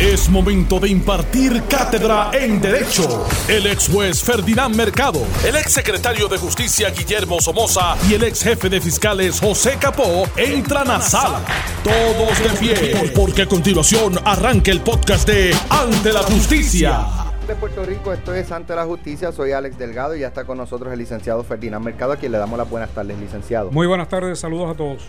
Es 0.00 0.28
momento 0.28 0.78
de 0.78 0.90
impartir 0.90 1.62
cátedra 1.70 2.30
en 2.34 2.60
Derecho. 2.60 3.26
El 3.48 3.66
ex 3.66 3.88
juez 3.88 4.22
Ferdinand 4.22 4.76
Mercado, 4.76 5.20
el 5.42 5.56
ex 5.56 5.72
secretario 5.72 6.28
de 6.28 6.36
Justicia 6.36 6.90
Guillermo 6.90 7.40
Somoza 7.40 7.96
y 8.06 8.12
el 8.12 8.24
ex 8.24 8.42
jefe 8.42 8.68
de 8.68 8.78
fiscales 8.82 9.40
José 9.40 9.78
Capó 9.80 10.28
entran 10.36 10.90
a 10.90 11.00
sala. 11.00 11.40
Todos 11.82 12.38
de 12.42 12.58
pie, 12.58 13.10
porque 13.16 13.42
a 13.42 13.46
continuación 13.46 14.18
arranca 14.22 14.70
el 14.70 14.82
podcast 14.82 15.26
de 15.26 15.56
Ante 15.70 16.12
la 16.12 16.22
Justicia. 16.24 17.06
de 17.48 17.54
Puerto 17.54 17.82
Rico, 17.82 18.12
esto 18.12 18.34
es 18.34 18.52
Ante 18.52 18.74
la 18.74 18.84
Justicia, 18.84 19.32
soy 19.32 19.52
Alex 19.52 19.78
Delgado 19.78 20.14
y 20.14 20.20
ya 20.20 20.26
está 20.26 20.44
con 20.44 20.58
nosotros 20.58 20.92
el 20.92 20.98
licenciado 20.98 21.42
Ferdinand 21.42 21.82
Mercado, 21.82 22.12
a 22.12 22.16
quien 22.18 22.32
le 22.32 22.38
damos 22.38 22.58
las 22.58 22.68
buenas 22.68 22.90
tardes, 22.90 23.18
licenciado. 23.18 23.70
Muy 23.70 23.86
buenas 23.86 24.10
tardes, 24.10 24.38
saludos 24.38 24.74
a 24.74 24.76
todos. 24.76 25.04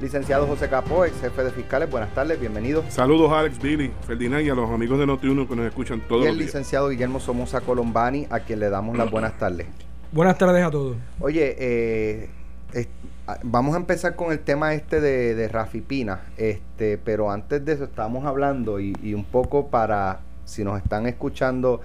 Licenciado 0.00 0.46
José 0.46 0.68
Capó, 0.68 1.04
ex 1.04 1.20
jefe 1.20 1.44
de 1.44 1.50
fiscales, 1.50 1.88
buenas 1.90 2.12
tardes, 2.14 2.38
bienvenido. 2.40 2.82
Saludos 2.88 3.32
Alex, 3.32 3.60
Billy, 3.60 3.92
Ferdinand 4.06 4.44
y 4.44 4.50
a 4.50 4.54
los 4.54 4.68
amigos 4.70 4.98
de 4.98 5.06
Noti1 5.06 5.48
que 5.48 5.56
nos 5.56 5.66
escuchan 5.66 6.00
todos 6.08 6.22
Y 6.24 6.26
el 6.26 6.30
los 6.32 6.38
días. 6.38 6.46
licenciado 6.48 6.88
Guillermo 6.88 7.20
Somoza 7.20 7.60
Colombani, 7.60 8.26
a 8.28 8.40
quien 8.40 8.58
le 8.60 8.70
damos 8.70 8.96
las 8.98 9.10
buenas 9.10 9.38
tardes. 9.38 9.66
Buenas 10.12 10.36
tardes 10.36 10.64
a 10.64 10.70
todos. 10.70 10.96
Oye, 11.20 11.54
eh, 11.58 12.28
es- 12.72 12.88
a- 13.26 13.38
vamos 13.44 13.74
a 13.74 13.78
empezar 13.78 14.16
con 14.16 14.32
el 14.32 14.40
tema 14.40 14.74
este 14.74 15.00
de, 15.00 15.34
de 15.36 15.48
Rafi 15.48 15.80
Pina, 15.80 16.22
este, 16.36 16.98
pero 16.98 17.30
antes 17.30 17.64
de 17.64 17.72
eso 17.72 17.84
estábamos 17.84 18.24
hablando 18.26 18.80
y, 18.80 18.94
y 19.02 19.14
un 19.14 19.24
poco 19.24 19.68
para, 19.68 20.20
si 20.44 20.64
nos 20.64 20.82
están 20.82 21.06
escuchando 21.06 21.80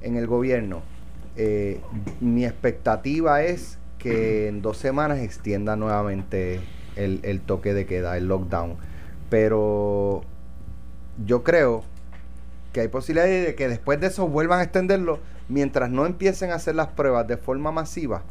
en 0.00 0.16
el 0.16 0.26
gobierno, 0.26 0.80
eh, 1.36 1.80
mi 2.20 2.44
expectativa 2.46 3.42
es 3.42 3.78
que 3.98 4.48
en 4.48 4.62
dos 4.62 4.78
semanas 4.78 5.18
extienda 5.18 5.76
nuevamente 5.76 6.60
el, 6.96 7.20
el 7.22 7.40
toque 7.40 7.74
de 7.74 7.86
queda, 7.86 8.16
el 8.16 8.28
lockdown, 8.28 8.76
pero 9.30 10.22
yo 11.26 11.42
creo 11.42 11.84
que 12.72 12.80
hay 12.80 12.88
posibilidades 12.88 13.46
de 13.46 13.54
que 13.54 13.68
después 13.68 14.00
de 14.00 14.06
eso 14.08 14.28
vuelvan 14.28 14.60
a 14.60 14.62
extenderlo 14.62 15.18
mientras 15.48 15.90
no 15.90 16.06
empiecen 16.06 16.50
a 16.50 16.54
hacer 16.56 16.74
las 16.74 16.88
pruebas 16.88 17.26
de 17.26 17.36
forma 17.36 17.70
masiva. 17.72 18.22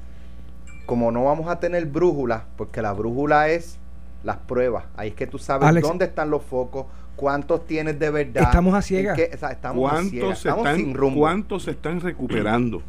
Como 0.86 1.12
no 1.12 1.26
vamos 1.26 1.48
a 1.50 1.60
tener 1.60 1.86
brújula, 1.86 2.46
porque 2.58 2.82
la 2.82 2.92
brújula 2.94 3.50
es 3.50 3.78
las 4.24 4.38
pruebas. 4.38 4.86
Ahí 4.98 5.10
es 5.10 5.16
que 5.16 5.28
tú 5.28 5.38
sabes 5.38 5.68
Alex. 5.68 5.88
dónde 5.88 6.06
están 6.06 6.30
los 6.32 6.42
focos, 6.44 6.86
cuántos 7.16 7.66
tienes 7.68 8.00
de 8.00 8.10
verdad. 8.10 8.44
Estamos 8.44 8.74
a 8.74 8.82
ciegas. 8.82 9.16
qué- 9.16 9.32
o 9.34 9.38
sea, 9.38 9.50
estamos 9.52 9.92
a 9.92 10.02
ciegas, 10.04 10.12
¿Cuántos 10.12 10.40
se, 10.40 10.50
estamos 10.50 10.76
sin 10.76 10.94
rumbo. 10.94 11.20
¿Cuántos 11.22 11.64
se 11.64 11.72
están 11.72 12.00
recuperando? 12.02 12.82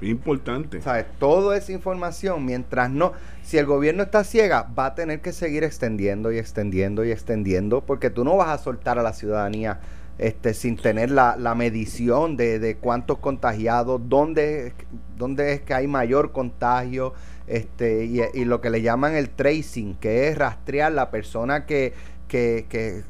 Es 0.00 0.08
importante. 0.08 0.80
¿Sabes? 0.80 1.06
Toda 1.18 1.56
esa 1.56 1.72
información, 1.72 2.44
mientras 2.44 2.90
no, 2.90 3.12
si 3.42 3.58
el 3.58 3.66
gobierno 3.66 4.02
está 4.02 4.24
ciega, 4.24 4.66
va 4.78 4.86
a 4.86 4.94
tener 4.94 5.20
que 5.20 5.32
seguir 5.32 5.64
extendiendo 5.64 6.32
y 6.32 6.38
extendiendo 6.38 7.04
y 7.04 7.10
extendiendo, 7.10 7.82
porque 7.82 8.10
tú 8.10 8.24
no 8.24 8.36
vas 8.36 8.48
a 8.48 8.62
soltar 8.62 8.98
a 8.98 9.02
la 9.02 9.12
ciudadanía 9.12 9.80
este, 10.18 10.54
sin 10.54 10.76
tener 10.76 11.10
la, 11.10 11.36
la 11.36 11.54
medición 11.54 12.36
de, 12.36 12.58
de 12.58 12.76
cuántos 12.76 13.18
contagiados, 13.18 14.00
dónde, 14.08 14.68
es- 14.68 14.74
dónde 15.16 15.52
es 15.54 15.60
que 15.62 15.74
hay 15.74 15.86
mayor 15.86 16.32
contagio, 16.32 17.14
este, 17.46 18.04
y, 18.04 18.44
lo 18.44 18.60
que 18.60 18.70
le 18.70 18.82
llaman 18.82 19.14
el 19.16 19.28
tracing, 19.30 19.94
que 19.96 20.28
es 20.28 20.38
rastrear 20.38 20.92
la 20.92 21.10
persona 21.10 21.66
que, 21.66 21.94
que, 22.28 22.66
que, 22.68 23.02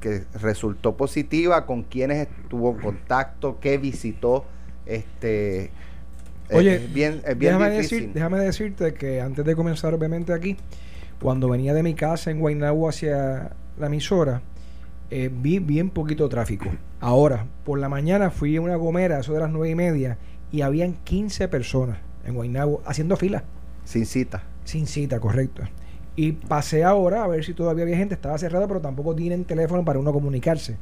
que 0.00 0.24
resultó 0.40 0.96
positiva, 0.96 1.66
con 1.66 1.82
quienes 1.82 2.28
estuvo 2.28 2.70
en 2.72 2.78
contacto, 2.78 3.58
qué 3.60 3.76
visitó, 3.78 4.44
este 4.86 5.70
Oye, 6.56 6.76
es 6.76 6.92
bien, 6.92 7.22
es 7.26 7.36
bien 7.38 7.54
déjame, 7.58 7.70
difícil. 7.76 7.98
decir- 8.00 8.12
déjame 8.14 8.38
decirte 8.38 8.94
que 8.94 9.20
antes 9.20 9.44
de 9.44 9.54
comenzar, 9.54 9.92
obviamente, 9.94 10.32
aquí, 10.32 10.56
cuando 11.20 11.48
venía 11.48 11.74
de 11.74 11.82
mi 11.82 11.94
casa 11.94 12.30
en 12.30 12.40
Guaynabo 12.40 12.88
hacia 12.88 13.50
la 13.78 13.86
emisora, 13.86 14.40
eh, 15.10 15.30
vi 15.32 15.58
bien 15.58 15.90
poquito 15.90 16.28
tráfico. 16.28 16.66
Ahora, 17.00 17.46
por 17.64 17.78
la 17.78 17.88
mañana 17.88 18.30
fui 18.30 18.56
a 18.56 18.60
una 18.60 18.76
gomera, 18.76 19.18
eso 19.20 19.32
de 19.32 19.40
las 19.40 19.50
nueve 19.50 19.70
y 19.70 19.74
media, 19.74 20.18
y 20.52 20.62
habían 20.62 20.94
15 21.04 21.48
personas 21.48 21.98
en 22.24 22.34
Guaynabo 22.34 22.82
haciendo 22.86 23.16
fila, 23.16 23.44
Sin 23.84 24.06
cita. 24.06 24.42
sin 24.64 24.86
cita, 24.86 25.18
correcto. 25.20 25.62
Y 26.16 26.32
pasé 26.32 26.82
ahora 26.84 27.22
a 27.24 27.26
ver 27.28 27.44
si 27.44 27.54
todavía 27.54 27.84
había 27.84 27.96
gente, 27.96 28.14
estaba 28.14 28.36
cerrada, 28.38 28.66
pero 28.66 28.80
tampoco 28.80 29.14
tienen 29.14 29.44
teléfono 29.44 29.84
para 29.84 29.98
uno 29.98 30.12
comunicarse. 30.12 30.76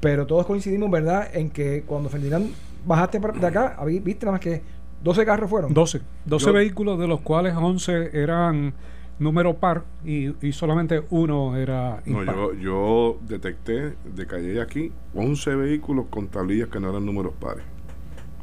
Pero 0.00 0.26
todos 0.26 0.46
coincidimos, 0.46 0.90
¿verdad?, 0.90 1.28
en 1.32 1.50
que 1.50 1.82
cuando 1.86 2.08
Ferdinand 2.08 2.50
bajaste 2.86 3.18
de 3.20 3.46
acá, 3.46 3.76
viste 3.86 4.26
nada 4.26 4.32
más 4.32 4.40
que 4.40 4.62
12 5.02 5.24
carros 5.24 5.48
fueron. 5.50 5.72
12. 5.74 6.00
12 6.24 6.46
Yo- 6.46 6.52
vehículos, 6.52 6.98
de 6.98 7.06
los 7.08 7.20
cuales 7.20 7.54
11 7.56 8.10
eran 8.12 8.74
número 9.18 9.56
par 9.56 9.82
y, 10.04 10.34
y 10.46 10.52
solamente 10.52 11.02
uno 11.10 11.56
era 11.56 12.02
No, 12.06 12.20
impar. 12.20 12.36
yo, 12.36 12.54
yo 12.54 13.18
detecté 13.22 13.94
de 14.04 14.26
calle 14.28 14.60
aquí 14.60 14.92
11 15.14 15.56
vehículos 15.56 16.06
con 16.08 16.28
tablillas 16.28 16.68
que 16.68 16.78
no 16.78 16.90
eran 16.90 17.04
números 17.04 17.32
pares. 17.40 17.64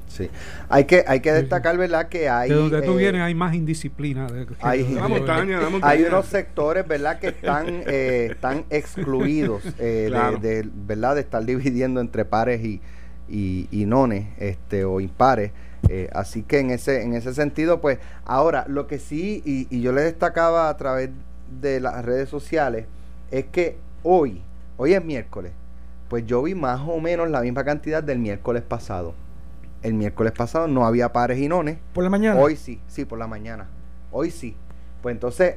Sí. 0.07 0.29
Hay 0.69 0.85
que, 0.85 1.03
hay 1.07 1.19
que 1.19 1.31
destacar, 1.33 1.77
¿verdad? 1.77 2.07
Que 2.07 2.29
hay. 2.29 2.49
de 2.49 2.55
donde 2.55 2.81
tú 2.83 2.93
eh, 2.93 2.97
vienes 2.97 3.21
hay 3.21 3.35
más 3.35 3.53
indisciplina. 3.53 4.27
de- 4.27 4.45
que- 4.45 4.55
hay- 4.61 4.83
de- 4.83 4.95
La 4.95 5.07
montaña, 5.09 5.59
la 5.59 5.69
montaña. 5.69 5.91
Hay 5.93 6.03
unos 6.03 6.25
sectores, 6.27 6.87
¿verdad?, 6.87 7.19
que 7.19 7.27
están, 7.29 7.65
eh, 7.87 8.29
están 8.31 8.63
excluidos 8.69 9.61
eh, 9.79 10.05
Claro. 10.07 10.37
de, 10.37 10.63
de- 10.63 10.69
¿verdad?, 10.73 11.15
de 11.15 11.21
estar 11.21 11.43
dividiendo 11.43 11.99
entre 11.99 12.23
pares 12.23 12.63
y, 12.63 12.81
y, 13.27 13.67
y 13.71 13.85
nones 13.85 14.27
este, 14.37 14.85
o 14.85 15.01
impares. 15.01 15.51
Eh, 15.89 16.09
así 16.13 16.43
que 16.43 16.59
en 16.59 16.71
ese, 16.71 17.03
en 17.03 17.13
ese 17.13 17.33
sentido, 17.33 17.81
pues, 17.81 17.99
ahora, 18.25 18.65
lo 18.67 18.87
que 18.87 18.99
sí, 18.99 19.41
y, 19.45 19.67
y 19.75 19.81
yo 19.81 19.91
le 19.91 20.01
destacaba 20.01 20.69
a 20.69 20.77
través 20.77 21.09
de 21.61 21.79
las 21.79 22.03
redes 22.03 22.29
sociales, 22.29 22.85
es 23.31 23.45
que 23.45 23.77
hoy, 24.03 24.41
hoy 24.77 24.93
es 24.93 25.03
miércoles, 25.03 25.51
pues 26.09 26.25
yo 26.25 26.41
vi 26.43 26.55
más 26.55 26.81
o 26.81 26.99
menos 26.99 27.29
la 27.29 27.41
misma 27.41 27.63
cantidad 27.63 28.03
del 28.03 28.19
miércoles 28.19 28.63
pasado. 28.63 29.13
El 29.81 29.93
miércoles 29.93 30.33
pasado 30.33 30.67
no 30.67 30.85
había 30.85 31.13
pares 31.13 31.39
y 31.39 31.47
nones. 31.47 31.77
Por 31.93 32.03
la 32.03 32.09
mañana. 32.09 32.39
Hoy 32.39 32.55
sí, 32.55 32.79
sí, 32.87 33.05
por 33.05 33.19
la 33.19 33.27
mañana. 33.27 33.67
Hoy 34.11 34.31
sí. 34.31 34.55
Pues 35.01 35.13
entonces, 35.13 35.55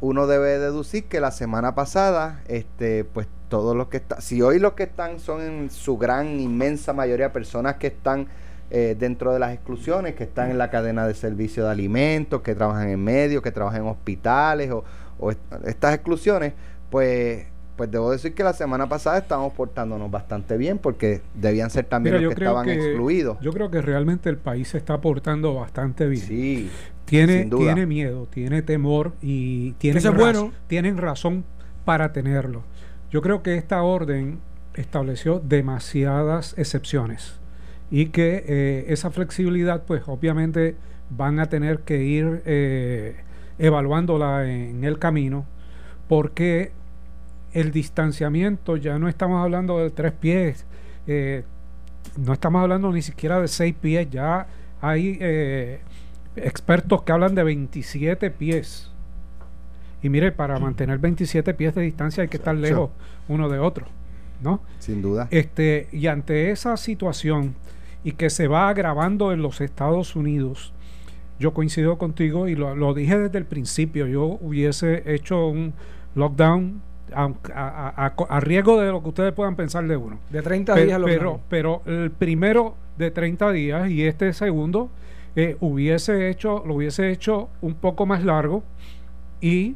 uno 0.00 0.26
debe 0.26 0.58
deducir 0.58 1.04
que 1.04 1.20
la 1.20 1.30
semana 1.30 1.74
pasada, 1.74 2.42
este, 2.46 3.04
pues 3.04 3.26
todos 3.48 3.76
los 3.76 3.88
que 3.88 3.98
están, 3.98 4.20
si 4.20 4.42
hoy 4.42 4.58
los 4.58 4.74
que 4.74 4.84
están 4.84 5.18
son 5.20 5.40
en 5.40 5.70
su 5.70 5.96
gran, 5.96 6.40
inmensa 6.40 6.92
mayoría 6.92 7.32
personas 7.32 7.76
que 7.76 7.88
están 7.88 8.28
eh, 8.70 8.96
dentro 8.98 9.32
de 9.32 9.38
las 9.38 9.52
exclusiones, 9.54 10.14
que 10.14 10.24
están 10.24 10.50
en 10.50 10.58
la 10.58 10.70
cadena 10.70 11.06
de 11.06 11.14
servicio 11.14 11.64
de 11.64 11.70
alimentos, 11.70 12.42
que 12.42 12.54
trabajan 12.54 12.88
en 12.88 13.02
medios, 13.02 13.42
que 13.42 13.52
trabajan 13.52 13.82
en 13.82 13.88
hospitales 13.88 14.70
o, 14.70 14.84
o 15.18 15.30
est- 15.30 15.40
estas 15.66 15.94
exclusiones, 15.94 16.52
pues, 16.90 17.46
pues 17.76 17.90
debo 17.90 18.10
decir 18.10 18.34
que 18.34 18.42
la 18.42 18.52
semana 18.54 18.88
pasada 18.88 19.18
estábamos 19.18 19.52
portándonos 19.52 20.10
bastante 20.10 20.56
bien 20.56 20.78
porque 20.78 21.20
debían 21.34 21.68
ser 21.70 21.84
también 21.84 22.16
Mira, 22.16 22.26
los 22.26 22.34
que 22.34 22.42
estaban 22.44 22.64
que 22.66 22.74
excluidos. 22.74 23.38
yo 23.40 23.52
creo 23.52 23.70
que 23.70 23.82
realmente 23.82 24.30
el 24.30 24.38
país 24.38 24.68
se 24.68 24.78
está 24.78 25.00
portando 25.00 25.54
bastante 25.54 26.06
bien. 26.06 26.24
Sí, 26.26 26.70
tiene, 27.04 27.40
sin 27.40 27.50
duda. 27.50 27.64
tiene 27.74 27.86
miedo, 27.86 28.26
tiene 28.30 28.62
temor 28.62 29.12
y 29.22 29.72
tiene 29.72 29.98
Eso 29.98 30.08
es 30.10 30.16
bueno. 30.16 30.52
tienen 30.66 30.96
razón 30.96 31.44
para 31.84 32.12
tenerlo. 32.12 32.62
Yo 33.10 33.22
creo 33.22 33.42
que 33.42 33.56
esta 33.56 33.82
orden 33.82 34.40
estableció 34.74 35.38
demasiadas 35.38 36.54
excepciones 36.58 37.38
y 37.90 38.06
que 38.06 38.44
eh, 38.46 38.84
esa 38.88 39.10
flexibilidad, 39.10 39.84
pues 39.84 40.02
obviamente 40.06 40.76
van 41.10 41.38
a 41.38 41.46
tener 41.46 41.80
que 41.80 42.02
ir 42.02 42.42
eh, 42.46 43.16
evaluándola 43.58 44.50
en 44.50 44.84
el 44.84 44.98
camino 44.98 45.46
porque 46.08 46.72
el 47.52 47.72
distanciamiento 47.72 48.76
ya 48.76 48.98
no 48.98 49.08
estamos 49.08 49.42
hablando 49.42 49.78
de 49.78 49.90
tres 49.90 50.12
pies, 50.12 50.66
eh, 51.06 51.44
no 52.16 52.32
estamos 52.32 52.62
hablando 52.62 52.92
ni 52.92 53.02
siquiera 53.02 53.40
de 53.40 53.48
seis 53.48 53.74
pies, 53.80 54.08
ya 54.10 54.46
hay 54.80 55.18
eh, 55.20 55.80
expertos 56.36 57.02
que 57.02 57.12
hablan 57.12 57.34
de 57.34 57.44
27 57.44 58.30
pies. 58.30 58.90
Y 60.02 60.08
mire, 60.10 60.32
para 60.32 60.58
mantener 60.58 60.98
27 60.98 61.54
pies 61.54 61.74
de 61.74 61.82
distancia 61.82 62.22
hay 62.22 62.28
que 62.28 62.36
estar 62.36 62.54
lejos 62.54 62.90
uno 63.28 63.48
de 63.48 63.58
otro, 63.58 63.86
¿no? 64.42 64.60
sin 64.78 65.00
duda. 65.00 65.26
Este, 65.30 65.88
y 65.92 66.06
ante 66.06 66.50
esa 66.50 66.76
situación 66.76 67.54
y 68.06 68.12
que 68.12 68.30
se 68.30 68.46
va 68.46 68.68
agravando 68.68 69.32
en 69.32 69.42
los 69.42 69.60
Estados 69.60 70.14
Unidos, 70.14 70.72
yo 71.40 71.52
coincido 71.52 71.98
contigo 71.98 72.46
y 72.46 72.54
lo, 72.54 72.76
lo 72.76 72.94
dije 72.94 73.18
desde 73.18 73.38
el 73.38 73.44
principio, 73.46 74.06
yo 74.06 74.38
hubiese 74.40 75.02
hecho 75.12 75.48
un 75.48 75.74
lockdown 76.14 76.80
a, 77.12 77.24
a- 77.54 78.06
a- 78.06 78.14
a 78.28 78.40
riesgo 78.40 78.80
de 78.80 78.90
lo 78.92 79.02
que 79.02 79.08
ustedes 79.08 79.32
puedan 79.32 79.56
pensar 79.56 79.86
de 79.88 79.96
uno. 79.96 80.18
De 80.30 80.40
30 80.40 80.74
Pe- 80.74 80.84
días 80.86 81.00
lo 81.00 81.06
pero, 81.06 81.40
pero 81.48 81.82
el 81.86 82.10
primero 82.12 82.76
de 82.96 83.10
30 83.10 83.50
días 83.50 83.90
y 83.90 84.04
este 84.04 84.32
segundo 84.32 84.88
eh, 85.34 85.56
hubiese 85.60 86.30
hecho, 86.30 86.62
lo 86.64 86.74
hubiese 86.74 87.10
hecho 87.10 87.48
un 87.60 87.74
poco 87.74 88.06
más 88.06 88.22
largo 88.24 88.62
y 89.40 89.74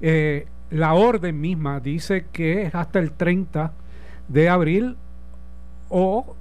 eh, 0.00 0.46
la 0.70 0.94
orden 0.94 1.40
misma 1.40 1.78
dice 1.80 2.26
que 2.32 2.62
es 2.62 2.74
hasta 2.74 2.98
el 2.98 3.12
30 3.12 3.72
de 4.28 4.48
abril 4.48 4.96
o 5.88 6.34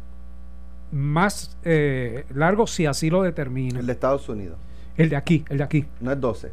más 0.92 1.58
eh, 1.64 2.26
largo 2.34 2.68
si 2.68 2.86
así 2.86 3.10
lo 3.10 3.24
determina. 3.24 3.80
El 3.80 3.86
de 3.86 3.94
Estados 3.94 4.28
Unidos. 4.30 4.58
El 4.96 5.10
de 5.10 5.16
aquí, 5.16 5.46
el 5.50 5.58
de 5.58 5.64
aquí. 5.64 5.86
No 6.02 6.12
es 6.12 6.20
12. 6.20 6.52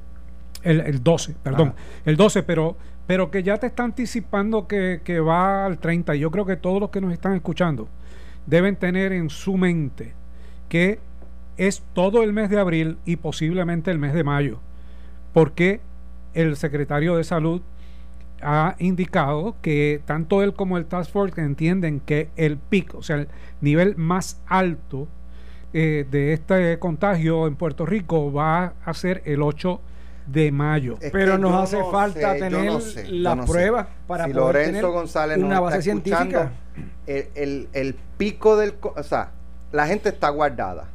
El, 0.63 0.81
el 0.81 1.03
12, 1.03 1.35
perdón. 1.43 1.69
Ajá. 1.69 1.77
El 2.05 2.17
12, 2.17 2.43
pero 2.43 2.77
pero 3.07 3.31
que 3.31 3.43
ya 3.43 3.59
te 3.59 3.67
está 3.67 3.85
anticipando 3.85 4.67
que, 4.67 5.03
que 5.05 5.21
va 5.21 5.67
al 5.67 5.79
30. 5.79 6.17
Y 6.17 6.21
yo 6.21 6.31
creo 6.31 6.47
que 6.47 6.57
todos 6.57 6.81
los 6.81 6.91
que 6.91 7.01
nos 7.01 7.13
están 7.13 7.35
escuchando 7.35 7.89
deben 8.47 8.77
tener 8.77 9.13
en 9.13 9.31
su 9.31 9.57
mente 9.57 10.15
que 10.69 10.99
es 11.57 11.83
todo 11.93 12.23
el 12.23 12.33
mes 12.33 12.51
de 12.51 12.59
abril 12.59 12.99
y 13.05 13.17
posiblemente 13.17 13.91
el 13.91 13.99
mes 13.99 14.13
de 14.13 14.25
mayo, 14.25 14.59
porque 15.33 15.81
el 16.33 16.57
secretario 16.57 17.17
de 17.17 17.25
salud 17.25 17.63
ha 18.43 18.77
indicado 18.79 19.57
que 19.63 20.03
tanto 20.05 20.43
él 20.43 20.55
como 20.55 20.77
el 20.77 20.87
Task 20.87 21.11
Force 21.11 21.41
entienden 21.41 22.01
que 22.01 22.29
el 22.37 22.59
pico, 22.59 22.99
o 22.99 23.03
sea, 23.03 23.17
el 23.17 23.29
nivel 23.61 23.97
más 23.97 24.41
alto 24.47 25.09
eh, 25.73 26.07
de 26.11 26.33
este 26.33 26.79
contagio 26.79 27.47
en 27.47 27.57
Puerto 27.57 27.87
Rico 27.87 28.33
va 28.33 28.75
a 28.85 28.95
ser 28.95 29.23
el 29.25 29.43
8 29.43 29.81
de 30.27 30.53
mayo. 30.53 30.97
Es 31.01 31.11
Pero 31.11 31.39
nos 31.39 31.55
hace 31.55 31.83
falta 31.91 32.35
tener 32.35 32.73
la 33.09 33.45
prueba 33.45 33.89
para 34.07 34.27
si 34.27 34.33
Lorenzo 34.33 34.93
González 34.93 35.39
una 35.39 35.61
base 35.61 35.83
científica. 35.83 36.53
El, 37.07 37.69
el, 37.73 37.97
pico 38.17 38.57
del... 38.57 38.75
O 38.83 39.03
sea, 39.03 39.33
la 39.73 39.87
gente 39.87 40.09
está 40.09 40.29
guardada. 40.31 40.89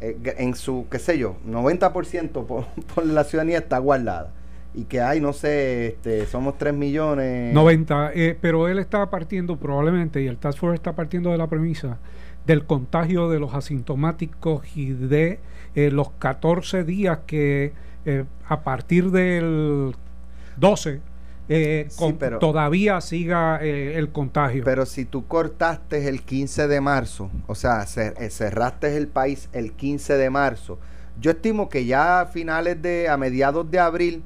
Eh, 0.00 0.16
en 0.38 0.54
su, 0.54 0.86
qué 0.90 0.98
sé 0.98 1.16
yo, 1.16 1.36
90% 1.46 2.44
por, 2.44 2.66
por 2.94 3.06
la 3.06 3.24
ciudadanía 3.24 3.58
está 3.58 3.78
guardada 3.78 4.32
y 4.74 4.84
que 4.84 5.00
hay, 5.00 5.20
no 5.20 5.32
sé, 5.32 5.88
este, 5.88 6.26
somos 6.26 6.56
3 6.56 6.72
millones. 6.74 7.52
90, 7.52 8.12
eh, 8.14 8.38
pero 8.40 8.68
él 8.68 8.78
está 8.78 9.08
partiendo 9.10 9.56
probablemente, 9.56 10.22
y 10.22 10.26
el 10.26 10.38
Task 10.38 10.58
Force 10.58 10.76
está 10.76 10.94
partiendo 10.94 11.30
de 11.30 11.38
la 11.38 11.46
premisa 11.46 11.98
del 12.46 12.64
contagio 12.64 13.28
de 13.28 13.38
los 13.38 13.54
asintomáticos 13.54 14.76
y 14.76 14.92
de 14.92 15.38
eh, 15.74 15.90
los 15.90 16.10
14 16.18 16.84
días 16.84 17.20
que 17.26 17.72
eh, 18.04 18.24
a 18.48 18.62
partir 18.62 19.10
del 19.10 19.94
12 20.56 21.00
todavía 22.40 23.00
siga 23.00 23.58
el 23.58 24.10
contagio. 24.10 24.64
Pero 24.64 24.86
si 24.86 25.04
tú 25.04 25.26
cortaste 25.26 26.08
el 26.08 26.22
15 26.22 26.66
de 26.66 26.80
marzo, 26.80 27.30
o 27.46 27.54
sea, 27.54 27.84
cerraste 27.86 28.96
el 28.96 29.06
país 29.06 29.50
el 29.52 29.72
15 29.72 30.16
de 30.16 30.30
marzo, 30.30 30.78
yo 31.20 31.32
estimo 31.32 31.68
que 31.68 31.84
ya 31.84 32.22
a 32.22 32.26
finales 32.26 32.80
de, 32.80 33.08
a 33.08 33.16
mediados 33.16 33.70
de 33.70 33.78
abril, 33.78 34.22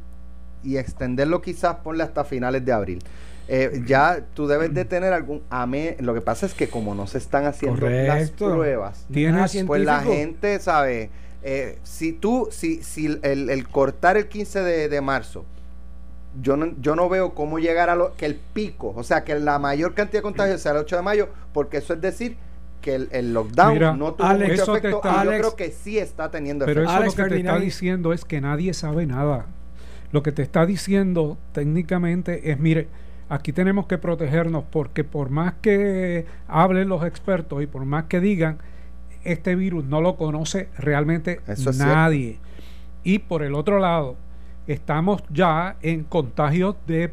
y 0.66 0.78
extenderlo 0.78 1.40
quizás 1.40 1.76
ponle 1.76 2.02
hasta 2.02 2.24
finales 2.24 2.64
de 2.64 2.72
abril. 2.72 3.02
Eh, 3.48 3.82
ya 3.86 4.24
tú 4.34 4.48
debes 4.48 4.74
de 4.74 4.84
tener 4.84 5.12
algún 5.12 5.42
AME. 5.50 5.96
Lo 6.00 6.14
que 6.14 6.20
pasa 6.20 6.46
es 6.46 6.54
que 6.54 6.68
como 6.68 6.94
no 6.94 7.06
se 7.06 7.18
están 7.18 7.44
haciendo 7.44 7.88
las 7.88 8.30
pruebas, 8.30 9.06
pues 9.66 9.84
la 9.84 10.00
gente 10.00 10.58
sabe. 10.58 11.10
Eh, 11.42 11.78
si 11.84 12.12
tú, 12.12 12.48
si, 12.50 12.82
si 12.82 13.20
el, 13.22 13.68
cortar 13.68 14.16
el 14.16 14.26
15 14.26 14.62
de, 14.62 15.00
marzo, 15.00 15.44
yo 16.42 16.56
no, 16.56 16.74
yo 16.80 16.96
no 16.96 17.08
veo 17.08 17.34
cómo 17.34 17.60
llegar 17.60 17.88
a 17.88 17.94
lo 17.94 18.16
que 18.16 18.26
el 18.26 18.34
pico, 18.34 18.92
o 18.96 19.04
sea, 19.04 19.22
que 19.22 19.38
la 19.38 19.60
mayor 19.60 19.94
cantidad 19.94 20.18
de 20.18 20.22
contagios 20.22 20.60
sea 20.60 20.72
el 20.72 20.78
8 20.78 20.96
de 20.96 21.02
mayo, 21.02 21.28
porque 21.52 21.76
eso 21.76 21.94
es 21.94 22.00
decir 22.00 22.36
que 22.80 22.96
el, 22.96 23.32
lockdown 23.32 23.98
no 23.98 24.14
tuvo 24.14 24.28
mucho 24.28 24.76
efecto. 24.76 25.00
yo 25.02 25.30
creo 25.30 25.56
que 25.56 25.70
sí 25.70 25.98
está 25.98 26.32
teniendo 26.32 26.64
efecto. 26.64 26.80
Pero 26.80 26.90
eso 26.90 27.04
lo 27.04 27.24
que 27.24 27.34
te 27.34 27.38
está 27.38 27.58
diciendo 27.58 28.12
es 28.12 28.24
que 28.24 28.40
nadie 28.40 28.74
sabe 28.74 29.06
nada. 29.06 29.46
Lo 30.12 30.22
que 30.22 30.32
te 30.32 30.42
está 30.42 30.66
diciendo 30.66 31.36
técnicamente 31.52 32.50
es, 32.50 32.58
mire, 32.58 32.88
aquí 33.28 33.52
tenemos 33.52 33.86
que 33.86 33.98
protegernos 33.98 34.64
porque 34.70 35.04
por 35.04 35.30
más 35.30 35.54
que 35.60 36.26
hablen 36.48 36.88
los 36.88 37.04
expertos 37.04 37.62
y 37.62 37.66
por 37.66 37.84
más 37.84 38.04
que 38.04 38.20
digan, 38.20 38.58
este 39.24 39.56
virus 39.56 39.84
no 39.84 40.00
lo 40.00 40.16
conoce 40.16 40.68
realmente 40.78 41.40
nadie. 41.76 42.38
Y 43.02 43.18
por 43.18 43.42
el 43.42 43.54
otro 43.54 43.78
lado, 43.78 44.16
estamos 44.66 45.22
ya 45.30 45.76
en 45.82 46.04
contagios 46.04 46.76
de 46.86 47.12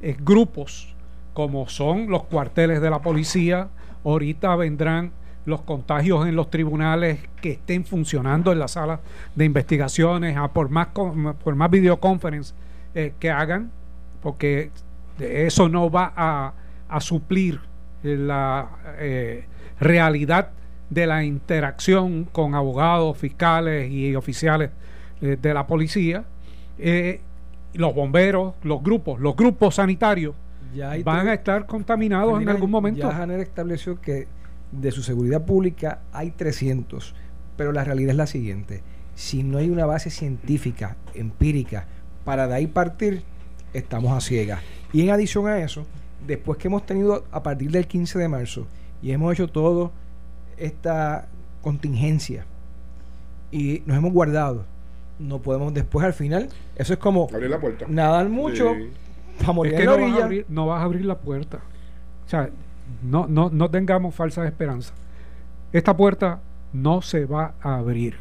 eh, 0.00 0.16
grupos 0.20 0.94
como 1.34 1.68
son 1.68 2.10
los 2.10 2.24
cuarteles 2.24 2.80
de 2.80 2.90
la 2.90 3.00
policía. 3.00 3.68
Ahorita 4.04 4.54
vendrán 4.56 5.12
los 5.46 5.62
contagios 5.62 6.26
en 6.26 6.36
los 6.36 6.50
tribunales 6.50 7.20
que 7.40 7.52
estén 7.52 7.84
funcionando 7.84 8.52
en 8.52 8.58
la 8.58 8.68
sala 8.68 9.00
de 9.34 9.44
investigaciones, 9.44 10.36
a 10.36 10.48
por 10.48 10.68
más, 10.68 10.88
por 10.88 11.54
más 11.54 11.70
videoconferencia 11.70 12.54
eh, 12.94 13.14
que 13.18 13.30
hagan, 13.30 13.70
porque 14.22 14.70
eso 15.18 15.68
no 15.68 15.90
va 15.90 16.12
a, 16.14 16.52
a 16.88 17.00
suplir 17.00 17.60
la 18.02 18.68
eh, 18.98 19.44
realidad 19.78 20.50
de 20.88 21.06
la 21.06 21.24
interacción 21.24 22.24
con 22.24 22.54
abogados, 22.54 23.16
fiscales 23.16 23.90
y 23.90 24.14
oficiales 24.16 24.70
eh, 25.20 25.36
de 25.40 25.54
la 25.54 25.66
policía. 25.66 26.24
los 27.74 27.94
bomberos, 27.94 28.54
los 28.62 28.82
grupos, 28.82 29.20
los 29.20 29.36
grupos 29.36 29.76
sanitarios 29.76 30.34
van 31.04 31.28
a 31.28 31.34
estar 31.34 31.66
contaminados 31.66 32.40
en 32.42 32.48
algún 32.48 32.70
momento. 32.70 33.08
Ya 33.08 33.14
Janer 33.14 33.40
estableció 33.40 34.00
que 34.00 34.26
de 34.72 34.92
su 34.92 35.02
seguridad 35.02 35.44
pública 35.44 36.00
hay 36.12 36.30
300, 36.30 37.14
pero 37.56 37.72
la 37.72 37.84
realidad 37.84 38.10
es 38.10 38.16
la 38.16 38.26
siguiente. 38.26 38.82
Si 39.14 39.42
no 39.42 39.58
hay 39.58 39.70
una 39.70 39.86
base 39.86 40.10
científica, 40.10 40.96
empírica, 41.14 41.86
para 42.24 42.46
de 42.46 42.54
ahí 42.54 42.66
partir, 42.66 43.22
estamos 43.72 44.12
a 44.12 44.20
ciegas. 44.20 44.60
Y 44.92 45.02
en 45.02 45.10
adición 45.10 45.46
a 45.46 45.58
eso, 45.58 45.86
después 46.26 46.58
que 46.58 46.68
hemos 46.68 46.86
tenido 46.86 47.24
a 47.30 47.42
partir 47.42 47.70
del 47.70 47.86
15 47.86 48.18
de 48.18 48.28
marzo 48.28 48.66
y 49.02 49.12
hemos 49.12 49.32
hecho 49.32 49.48
todo 49.48 49.92
esta 50.56 51.28
contingencia 51.62 52.44
y 53.50 53.82
nos 53.86 53.96
hemos 53.96 54.12
guardado, 54.12 54.64
no 55.18 55.40
podemos 55.40 55.74
después 55.74 56.04
al 56.04 56.12
final, 56.12 56.48
eso 56.76 56.92
es 56.92 56.98
como 56.98 57.28
abrir 57.32 57.50
la 57.50 57.60
puerta. 57.60 57.86
nadar 57.88 58.28
mucho, 58.28 58.72
es 58.72 59.74
que 59.74 59.84
no 59.84 59.98
Vas 59.98 60.20
a 60.20 60.24
abrir, 60.24 60.46
no 60.48 60.66
vas 60.66 60.80
a 60.80 60.84
abrir 60.84 61.04
la 61.04 61.18
puerta. 61.18 61.60
O 62.26 62.28
sea, 62.28 62.50
no, 63.02 63.26
no, 63.26 63.50
no 63.50 63.70
tengamos 63.70 64.14
falsas 64.14 64.46
esperanzas. 64.46 64.94
Esta 65.72 65.96
puerta 65.96 66.40
no 66.72 67.02
se 67.02 67.26
va 67.26 67.54
a 67.60 67.76
abrir 67.76 68.16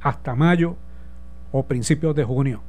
hasta 0.00 0.34
mayo 0.34 0.76
o 1.52 1.64
principios 1.64 2.14
de 2.14 2.24
junio. 2.24 2.60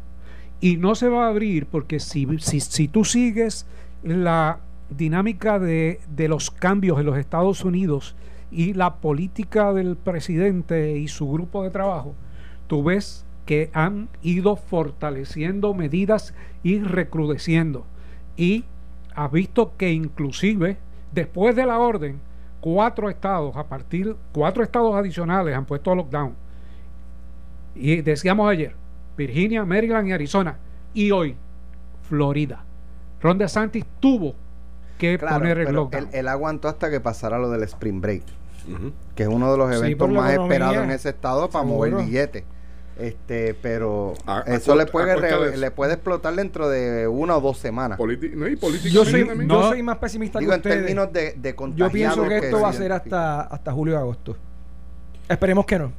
Y 0.60 0.78
no 0.78 0.96
se 0.96 1.10
va 1.10 1.26
a 1.26 1.30
abrir 1.30 1.68
porque 1.68 2.00
si, 2.00 2.28
si, 2.40 2.60
si 2.60 2.88
tú 2.88 3.06
sigues 3.06 3.68
la 4.04 4.60
dinámica 4.90 5.60
de, 5.60 6.00
de, 6.16 6.28
los 6.28 6.50
cambios 6.50 7.00
en 7.00 7.06
los 7.06 7.18
Estados 7.18 7.64
Unidos 7.64 8.16
y 8.52 8.74
la 8.74 8.96
política 8.96 9.74
del 9.74 9.98
presidente 9.98 10.98
y 10.98 11.08
su 11.10 11.30
grupo 11.30 11.64
de 11.64 11.70
trabajo, 11.70 12.16
tú 12.68 12.84
ves 12.84 13.26
que 13.46 13.70
han 13.74 14.10
ido 14.24 14.56
fortaleciendo 14.56 15.74
medidas 15.74 16.34
y 16.64 16.80
recrudeciendo. 16.80 17.86
Y 18.36 18.66
has 19.16 19.32
visto 19.32 19.74
que 19.78 19.92
inclusive 19.92 20.78
Después 21.12 21.56
de 21.56 21.65
la 21.65 21.80
orden, 21.80 22.19
cuatro 22.59 23.09
estados, 23.09 23.56
a 23.56 23.63
partir, 23.63 24.16
cuatro 24.31 24.64
estados 24.64 24.95
adicionales 24.95 25.56
han 25.56 25.66
puesto 25.66 25.94
lockdown. 25.95 26.33
Y 27.76 28.02
decíamos 28.02 28.49
ayer, 28.49 28.76
Virginia, 29.16 29.66
Maryland 29.66 30.07
y 30.07 30.11
Arizona. 30.11 30.57
Y 30.94 31.11
hoy, 31.11 31.35
Florida. 32.09 32.64
Ron 33.21 33.37
DeSantis 33.37 33.85
tuvo 33.99 34.35
que 34.97 35.18
poner 35.18 35.59
el 35.59 35.73
lockdown. 35.73 36.09
Él, 36.11 36.28
aguantó 36.28 36.68
hasta 36.68 36.90
que 36.90 36.99
pasara 36.99 37.37
lo 37.37 37.49
del 37.49 37.64
Spring 37.64 38.02
Break, 38.02 38.23
que 39.16 39.23
es 39.23 39.30
uno 39.30 39.52
de 39.52 39.57
los 39.57 39.76
eventos 39.76 40.09
más 40.09 40.33
esperados 40.33 40.78
en 40.78 40.92
ese 40.92 41.09
estado 41.09 41.49
para 41.49 41.66
mover 41.66 41.95
billetes. 41.95 42.44
Este, 42.99 43.54
pero 43.54 44.13
eso 44.47 44.75
le 44.75 44.87
puede 44.87 45.57
le 45.57 45.71
puede 45.71 45.94
explotar 45.94 46.35
dentro 46.35 46.68
de 46.68 47.07
una 47.07 47.37
o 47.37 47.42
dos 47.42 47.59
semanas. 47.59 47.99
yo, 48.92 49.06
soy, 49.06 49.83
más 49.83 49.97
pesimista 49.97 50.39
Digo, 50.39 50.54
en 50.54 50.61
términos 50.61 51.13
de, 51.13 51.33
de 51.33 51.56
Yo 51.75 51.92
pienso 51.92 52.27
que 52.27 52.37
esto 52.37 52.61
va 52.61 52.69
a 52.69 52.73
ser 52.73 52.92
hasta, 52.92 53.42
hasta 53.42 53.71
julio 53.71 53.94
y 53.94 53.97
agosto. 53.97 54.35
Esperemos 55.30 55.66
que 55.66 55.77
no. 55.77 55.92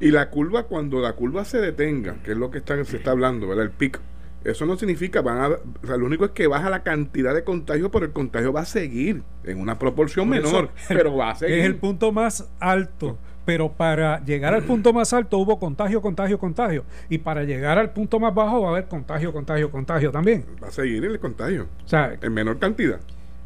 Y 0.00 0.10
la 0.10 0.30
curva, 0.30 0.64
cuando 0.64 1.00
la 1.00 1.12
curva 1.12 1.44
se 1.44 1.58
detenga, 1.58 2.16
que 2.24 2.32
es 2.32 2.36
lo 2.36 2.50
que 2.50 2.58
está, 2.58 2.82
se 2.84 2.96
está 2.96 3.10
hablando, 3.10 3.48
¿verdad? 3.48 3.64
El 3.64 3.70
pico. 3.70 4.00
Eso 4.42 4.64
no 4.64 4.76
significa, 4.76 5.20
van 5.20 5.38
a, 5.38 5.48
o 5.48 5.86
sea, 5.86 5.98
lo 5.98 6.06
único 6.06 6.24
es 6.24 6.30
que 6.30 6.46
baja 6.46 6.70
la 6.70 6.82
cantidad 6.82 7.34
de 7.34 7.44
contagios, 7.44 7.90
pero 7.92 8.06
el 8.06 8.12
contagio 8.12 8.52
va 8.54 8.62
a 8.62 8.64
seguir 8.64 9.22
en 9.44 9.60
una 9.60 9.78
proporción 9.78 10.30
menor, 10.30 10.70
pero 10.88 11.14
va 11.14 11.32
a 11.32 11.34
seguir. 11.34 11.58
Es 11.58 11.66
el 11.66 11.76
punto 11.76 12.10
más 12.10 12.48
alto 12.58 13.18
pero 13.44 13.72
para 13.72 14.22
llegar 14.24 14.54
al 14.54 14.62
punto 14.62 14.92
más 14.92 15.12
alto 15.12 15.38
hubo 15.38 15.58
contagio, 15.58 16.00
contagio, 16.02 16.38
contagio. 16.38 16.84
Y 17.08 17.18
para 17.18 17.44
llegar 17.44 17.78
al 17.78 17.90
punto 17.90 18.20
más 18.20 18.34
bajo 18.34 18.62
va 18.62 18.68
a 18.68 18.70
haber 18.72 18.86
contagio, 18.86 19.32
contagio, 19.32 19.70
contagio 19.70 20.10
también. 20.10 20.44
Va 20.62 20.68
a 20.68 20.70
seguir 20.70 21.04
el 21.04 21.18
contagio. 21.18 21.66
O 21.84 21.88
sea, 21.88 22.16
en 22.20 22.32
menor 22.32 22.58
cantidad. 22.58 23.00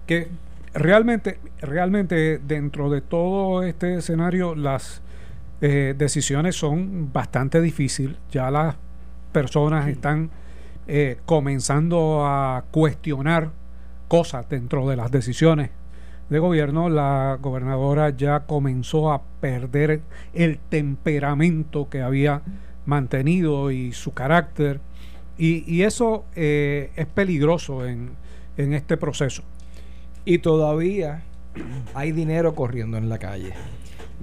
Que 0.06 0.28
realmente, 0.74 1.38
realmente 1.60 2.38
dentro 2.38 2.90
de 2.90 3.00
todo 3.00 3.62
este 3.62 3.94
escenario 3.96 4.54
las 4.54 5.00
eh, 5.60 5.94
decisiones 5.96 6.56
son 6.56 7.12
bastante 7.12 7.60
difíciles. 7.60 8.16
Ya 8.30 8.50
las 8.50 8.76
personas 9.32 9.88
están 9.88 10.30
eh, 10.86 11.18
comenzando 11.24 12.26
a 12.26 12.64
cuestionar 12.70 13.50
cosas 14.08 14.48
dentro 14.48 14.88
de 14.88 14.96
las 14.96 15.10
decisiones 15.10 15.70
de 16.28 16.38
gobierno, 16.38 16.88
la 16.88 17.38
gobernadora 17.40 18.10
ya 18.10 18.40
comenzó 18.40 19.12
a 19.12 19.22
perder 19.40 20.00
el 20.32 20.58
temperamento 20.58 21.88
que 21.88 22.00
había 22.02 22.42
mantenido 22.86 23.70
y 23.70 23.92
su 23.92 24.12
carácter 24.12 24.80
Y, 25.36 25.82
eso 25.82 26.24
eh, 26.36 26.90
es 26.96 27.06
peligroso 27.06 27.86
en, 27.86 28.10
en 28.56 28.72
este 28.72 28.96
proceso. 28.96 29.42
Y 30.24 30.38
todavía 30.38 31.22
hay 31.94 32.12
dinero 32.12 32.54
corriendo 32.54 32.96
en 32.96 33.08
la 33.08 33.18
calle. 33.18 33.52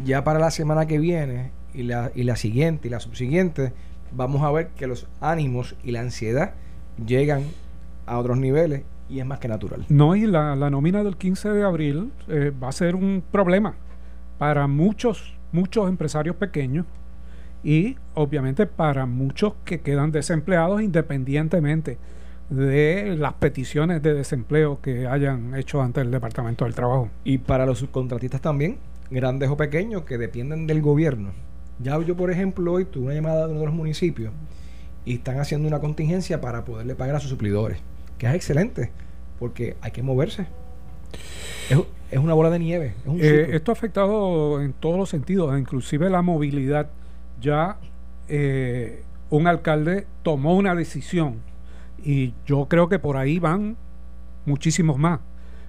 Ya 0.04 0.24
para 0.24 0.40
la 0.40 0.52
semana 0.52 0.86
que 0.86 1.00
viene 1.00 1.52
y 1.74 1.84
la, 1.84 2.12
y 2.16 2.24
la 2.24 2.36
siguiente 2.36 2.88
y 2.88 2.92
la 2.92 3.00
subsiguiente, 3.00 3.74
vamos 4.12 4.42
a 4.44 4.52
ver 4.52 4.70
que 4.70 4.88
los 4.88 5.08
ánimos 5.20 5.76
y 5.84 5.92
la 5.92 6.02
ansiedad 6.02 6.54
llegan 7.06 7.44
a 8.06 8.18
otros 8.18 8.38
niveles 8.38 8.84
y 9.12 9.20
es 9.20 9.26
más 9.26 9.40
que 9.40 9.48
natural. 9.48 9.86
No, 9.90 10.16
y 10.16 10.26
la, 10.26 10.56
la 10.56 10.70
nómina 10.70 11.04
del 11.04 11.18
15 11.18 11.50
de 11.50 11.64
abril 11.64 12.12
eh, 12.30 12.52
va 12.52 12.70
a 12.70 12.72
ser 12.72 12.96
un 12.96 13.22
problema 13.32 13.76
para 14.38 14.68
muchos, 14.68 15.36
muchos 15.52 15.90
empresarios 15.90 16.36
pequeños 16.38 16.86
y 17.64 17.98
obviamente 18.16 18.66
para 18.66 19.06
muchos 19.06 19.54
que 19.66 19.82
quedan 19.82 20.12
desempleados 20.12 20.82
independientemente 20.82 21.98
de 22.50 23.16
las 23.18 23.34
peticiones 23.34 24.02
de 24.02 24.14
desempleo 24.14 24.82
que 24.82 25.08
hayan 25.08 25.56
hecho 25.56 25.82
ante 25.82 26.02
el 26.02 26.12
Departamento 26.12 26.66
del 26.66 26.74
Trabajo. 26.74 27.10
Y 27.24 27.38
para 27.38 27.66
los 27.66 27.80
subcontratistas 27.80 28.42
también, 28.42 28.78
grandes 29.10 29.50
o 29.50 29.58
pequeños, 29.58 30.04
que 30.04 30.18
dependen 30.18 30.68
del 30.68 30.82
gobierno. 30.82 31.32
Ya 31.80 32.00
yo, 32.02 32.16
por 32.16 32.30
ejemplo, 32.30 32.74
hoy 32.74 32.86
tuve 32.86 33.06
una 33.06 33.14
llamada 33.14 33.46
de 33.46 33.52
uno 33.52 33.62
de 33.62 33.66
los 33.68 33.76
municipios 33.76 34.34
y 35.06 35.16
están 35.16 35.40
haciendo 35.40 35.68
una 35.68 35.80
contingencia 35.80 36.42
para 36.42 36.66
poderle 36.66 36.94
pagar 36.94 37.16
a 37.16 37.20
sus 37.20 37.30
suplidores, 37.30 37.80
que 38.22 38.28
es 38.28 38.36
excelente, 38.36 38.92
porque 39.40 39.76
hay 39.82 39.90
que 39.90 40.04
moverse. 40.04 40.46
Es, 41.72 41.80
es 42.12 42.20
una 42.20 42.36
bola 42.36 42.52
de 42.52 42.60
nieve. 42.60 42.94
Es 43.02 43.08
un 43.08 43.20
Eh, 43.20 43.56
esto 43.56 43.72
ha 43.72 43.74
afectado 43.74 44.62
en 44.62 44.74
todos 44.74 44.96
los 44.96 45.10
sentidos, 45.10 45.58
inclusive 45.60 46.08
la 46.08 46.22
movilidad. 46.22 46.92
Ya 47.42 47.80
eh, 48.28 49.02
un 49.32 49.48
alcalde 49.48 50.06
tomó 50.22 50.56
una 50.56 50.76
decisión 50.76 51.38
y 52.06 52.36
yo 52.46 52.68
creo 52.68 52.90
que 52.90 53.00
por 53.00 53.18
ahí 53.18 53.40
van 53.40 53.76
muchísimos 54.46 55.00
más 55.00 55.22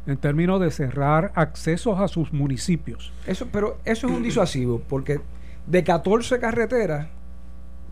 en 0.06 0.18
términos 0.18 0.60
de 0.60 0.70
cerrar 0.70 1.32
accesos 1.34 2.00
a 2.00 2.08
sus 2.08 2.34
municipios. 2.34 3.14
Eso, 3.26 3.48
pero 3.50 3.78
eso 3.86 4.08
es 4.08 4.12
un 4.12 4.22
disuasivo, 4.22 4.82
porque 4.90 5.22
de 5.66 5.84
14 5.84 6.38
carreteras 6.38 7.06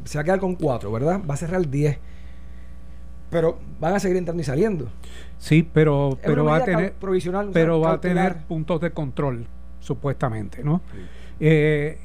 se 0.05 0.19
va 0.19 0.21
a 0.21 0.25
quedar 0.25 0.41
con 0.41 0.55
4, 0.55 0.93
¿verdad? 0.93 1.23
Va 1.27 1.33
a 1.33 1.39
cerrar 1.39 1.67
10. 1.67 1.99
Pero 3.31 3.59
van 3.79 3.95
a 3.95 4.01
seguir 4.01 4.17
entrando 4.17 4.41
y 4.43 4.45
saliendo. 4.45 4.89
Sí, 5.39 5.67
pero, 5.73 6.19
pero 6.23 6.45
va 6.45 6.57
a 6.57 6.65
tener 6.65 6.93
provisional, 6.93 7.49
o 7.49 7.53
sea, 7.53 7.55
pero 7.55 7.81
va 7.81 7.93
a 7.93 8.01
tener 8.01 8.39
puntos 8.49 8.81
de 8.81 8.91
control, 8.91 9.47
supuestamente, 9.79 10.63
¿no? 10.63 10.83
Eh, 11.39 11.99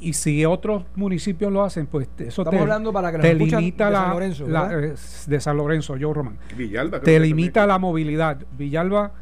y 0.00 0.14
si 0.14 0.44
otros 0.46 0.84
municipios 0.96 1.52
lo 1.52 1.62
hacen, 1.62 1.86
pues 1.86 2.08
eso 2.18 2.42
Estamos 2.42 2.50
te, 2.50 2.58
hablando 2.58 2.92
para 2.92 3.12
que 3.12 3.18
te 3.18 3.34
limita 3.34 3.86
de 3.86 3.90
la, 3.92 4.00
San 4.00 4.10
Lorenzo, 4.10 4.46
eh, 4.48 4.94
de 5.26 5.40
San 5.40 5.56
Lorenzo, 5.56 5.96
Joe 6.00 6.14
Roman. 6.14 6.38
Villalba. 6.56 7.00
Te 7.00 7.20
limita 7.20 7.66
la 7.66 7.78
movilidad. 7.78 8.38
Villalba 8.56 9.12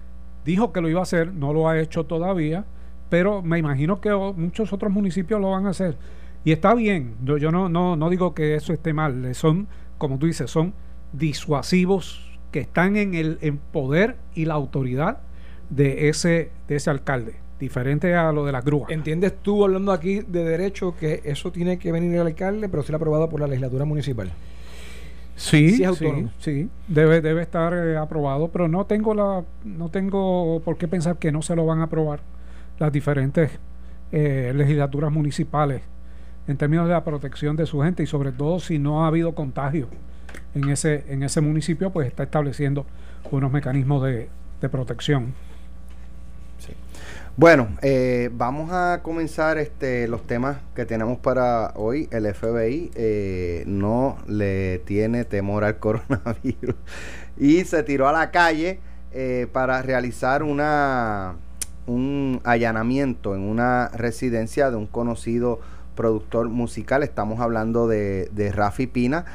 dijo 0.45 0.73
que 0.73 0.81
lo 0.81 0.89
iba 0.89 1.01
a 1.01 1.03
hacer, 1.03 1.35
no 1.35 1.53
lo 1.53 1.69
ha 1.69 1.79
hecho 1.79 2.07
todavía, 2.07 2.65
pero 3.11 3.43
me 3.43 3.59
imagino 3.59 4.01
que 4.01 4.15
muchos 4.15 4.73
otros 4.73 4.93
municipios 4.93 5.41
lo 5.41 5.51
van 5.51 5.67
a 5.67 5.71
hacer. 5.71 5.97
Y 6.45 6.53
está 6.53 6.75
bien, 6.75 7.17
yo, 7.25 7.37
yo 7.37 7.51
no, 7.51 7.69
no, 7.69 7.97
no 7.97 8.09
digo 8.09 8.33
que 8.33 8.55
eso 8.55 8.73
esté 8.73 8.93
mal, 8.93 9.25
eh, 9.25 9.35
son, 9.35 9.67
como 9.99 10.19
tú 10.19 10.27
dices, 10.27 10.51
son 10.51 10.73
disuasivos 11.13 12.29
que 12.51 12.61
están 12.61 12.97
en 12.97 13.15
el 13.15 13.39
en 13.43 13.59
poder 13.59 14.17
y 14.35 14.45
la 14.45 14.55
autoridad 14.55 15.19
de 15.71 16.09
ese, 16.09 16.51
de 16.67 16.77
ese 16.77 16.91
alcalde, 16.91 17.37
diferente 17.61 18.15
a 18.15 18.33
lo 18.33 18.45
de 18.47 18.53
las 18.53 18.65
grúas. 18.65 18.91
¿Entiendes 18.91 19.35
tú 19.43 19.65
hablando 19.65 19.93
aquí 19.93 20.21
de 20.21 20.45
derecho 20.45 20.95
que 20.99 21.21
eso 21.25 21.53
tiene 21.53 21.79
que 21.79 21.93
venir 21.93 22.15
el 22.15 22.27
alcalde, 22.27 22.69
pero 22.69 22.83
ser 22.83 22.95
aprobado 22.95 23.29
por 23.29 23.41
la 23.41 23.47
legislatura 23.47 23.85
municipal? 23.85 24.33
Sí, 25.37 25.71
Sí 25.71 25.77
sí, 25.77 25.83
es 25.83 25.89
autónomo. 25.89 26.31
sí, 26.39 26.69
debe, 26.89 27.21
debe 27.21 27.43
estar 27.43 27.73
eh, 27.73 27.97
aprobado, 27.97 28.49
pero 28.49 28.67
no 28.67 28.87
tengo 28.87 29.15
la, 29.15 29.45
no 29.65 29.89
tengo 29.89 30.61
por 30.65 30.79
qué 30.79 30.89
pensar 30.89 31.19
que 31.19 31.31
no 31.31 31.43
se 31.43 31.55
lo 31.55 31.65
van 31.65 31.81
a 31.81 31.85
aprobar 31.85 32.21
las 32.79 32.91
diferentes 32.91 33.51
eh, 34.11 34.53
legislaturas 34.55 35.13
municipales 35.13 35.83
en 36.49 36.57
términos 36.57 36.89
de 36.89 36.95
la 36.95 37.05
protección 37.05 37.57
de 37.57 37.67
su 37.67 37.81
gente 37.83 38.03
y 38.03 38.07
sobre 38.07 38.33
todo 38.33 38.59
si 38.59 38.79
no 38.79 39.05
ha 39.05 39.09
habido 39.09 39.35
contagio 39.35 39.89
en 40.59 40.71
ese, 40.71 41.05
en 41.09 41.23
ese 41.23 41.41
municipio, 41.41 41.91
pues 41.91 42.07
está 42.07 42.25
estableciendo 42.25 42.87
unos 43.31 43.53
mecanismos 43.53 44.03
de, 44.05 44.29
de 44.61 44.69
protección. 44.69 45.35
Bueno, 47.39 47.69
eh, 47.83 48.31
vamos 48.33 48.73
a 48.73 49.01
comenzar 49.05 49.59
este, 49.59 50.09
los 50.09 50.27
temas 50.27 50.57
que 50.75 50.85
tenemos 50.85 51.19
para 51.19 51.71
hoy. 51.77 52.09
El 52.11 52.27
FBI 52.35 52.91
eh, 52.97 53.63
no 53.65 54.19
le 54.27 54.81
tiene 54.81 55.25
temor 55.25 55.63
al 55.63 55.77
coronavirus 55.79 56.75
y 57.37 57.65
se 57.65 57.85
tiró 57.85 58.09
a 58.09 58.13
la 58.13 58.33
calle 58.33 58.81
eh, 59.13 59.47
para 59.53 59.83
realizar 59.83 60.43
una, 60.43 61.37
un 61.87 62.41
allanamiento 62.43 63.37
en 63.37 63.43
una 63.43 63.87
residencia 63.91 64.73
de 64.73 64.77
un 64.77 64.89
conocido 64.89 65.61
productor 65.95 66.49
musical. 66.49 67.05
Estamos 67.05 67.39
hablando 67.39 67.87
de, 67.87 68.31
de 68.33 68.51
Rafi 68.51 68.89
Pina, 68.89 69.27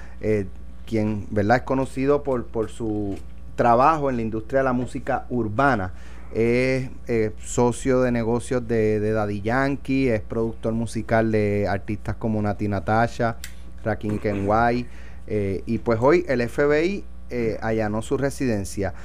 quien 0.86 1.28
¿verdad? 1.32 1.58
es 1.58 1.64
conocido 1.64 2.24
por, 2.24 2.46
por 2.46 2.70
su 2.70 3.18
trabajo 3.56 4.10
en 4.10 4.16
la 4.18 4.22
industria 4.24 4.60
de 4.60 4.64
la 4.66 4.74
música 4.74 5.26
urbana 5.30 5.94
es 6.34 6.90
eh, 7.08 7.32
socio 7.44 8.02
de 8.02 8.12
negocios 8.12 8.68
de, 8.68 9.00
de 9.00 9.12
Daddy 9.12 9.42
Yankee, 9.42 10.10
es 10.10 10.22
productor 10.22 10.74
musical 10.74 11.32
de 11.32 11.68
artistas 11.70 12.16
como 12.16 12.42
Nati 12.42 12.68
Natasha, 12.68 13.38
Rakim 13.84 14.18
Kenway, 14.18 14.88
eh, 15.28 15.62
y 15.68 15.78
pues 15.78 16.00
hoy 16.02 16.26
el 16.28 16.42
FBI 16.50 17.04
eh, 17.30 17.60
allanó 17.62 18.02
su 18.02 18.18
residencia. 18.18 18.96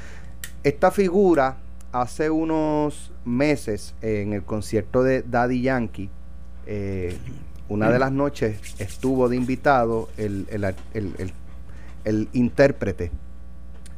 Esta 0.65 0.91
figura 0.91 1.59
hace 1.93 2.31
unos 2.31 3.13
meses 3.27 3.95
en 4.01 4.33
el 4.33 4.43
concierto 4.43 5.03
de 5.03 5.21
Daddy 5.23 5.61
Yankee, 5.61 6.09
eh, 6.67 7.15
una 7.69 7.91
de 7.91 7.99
las 7.99 8.11
noches 8.13 8.59
estuvo 8.79 9.29
de 9.29 9.37
invitado 9.37 10.09
el, 10.17 10.47
el, 10.51 10.65
el, 10.65 10.75
el- 11.19 11.33
el 12.09 12.29
intérprete 12.33 13.11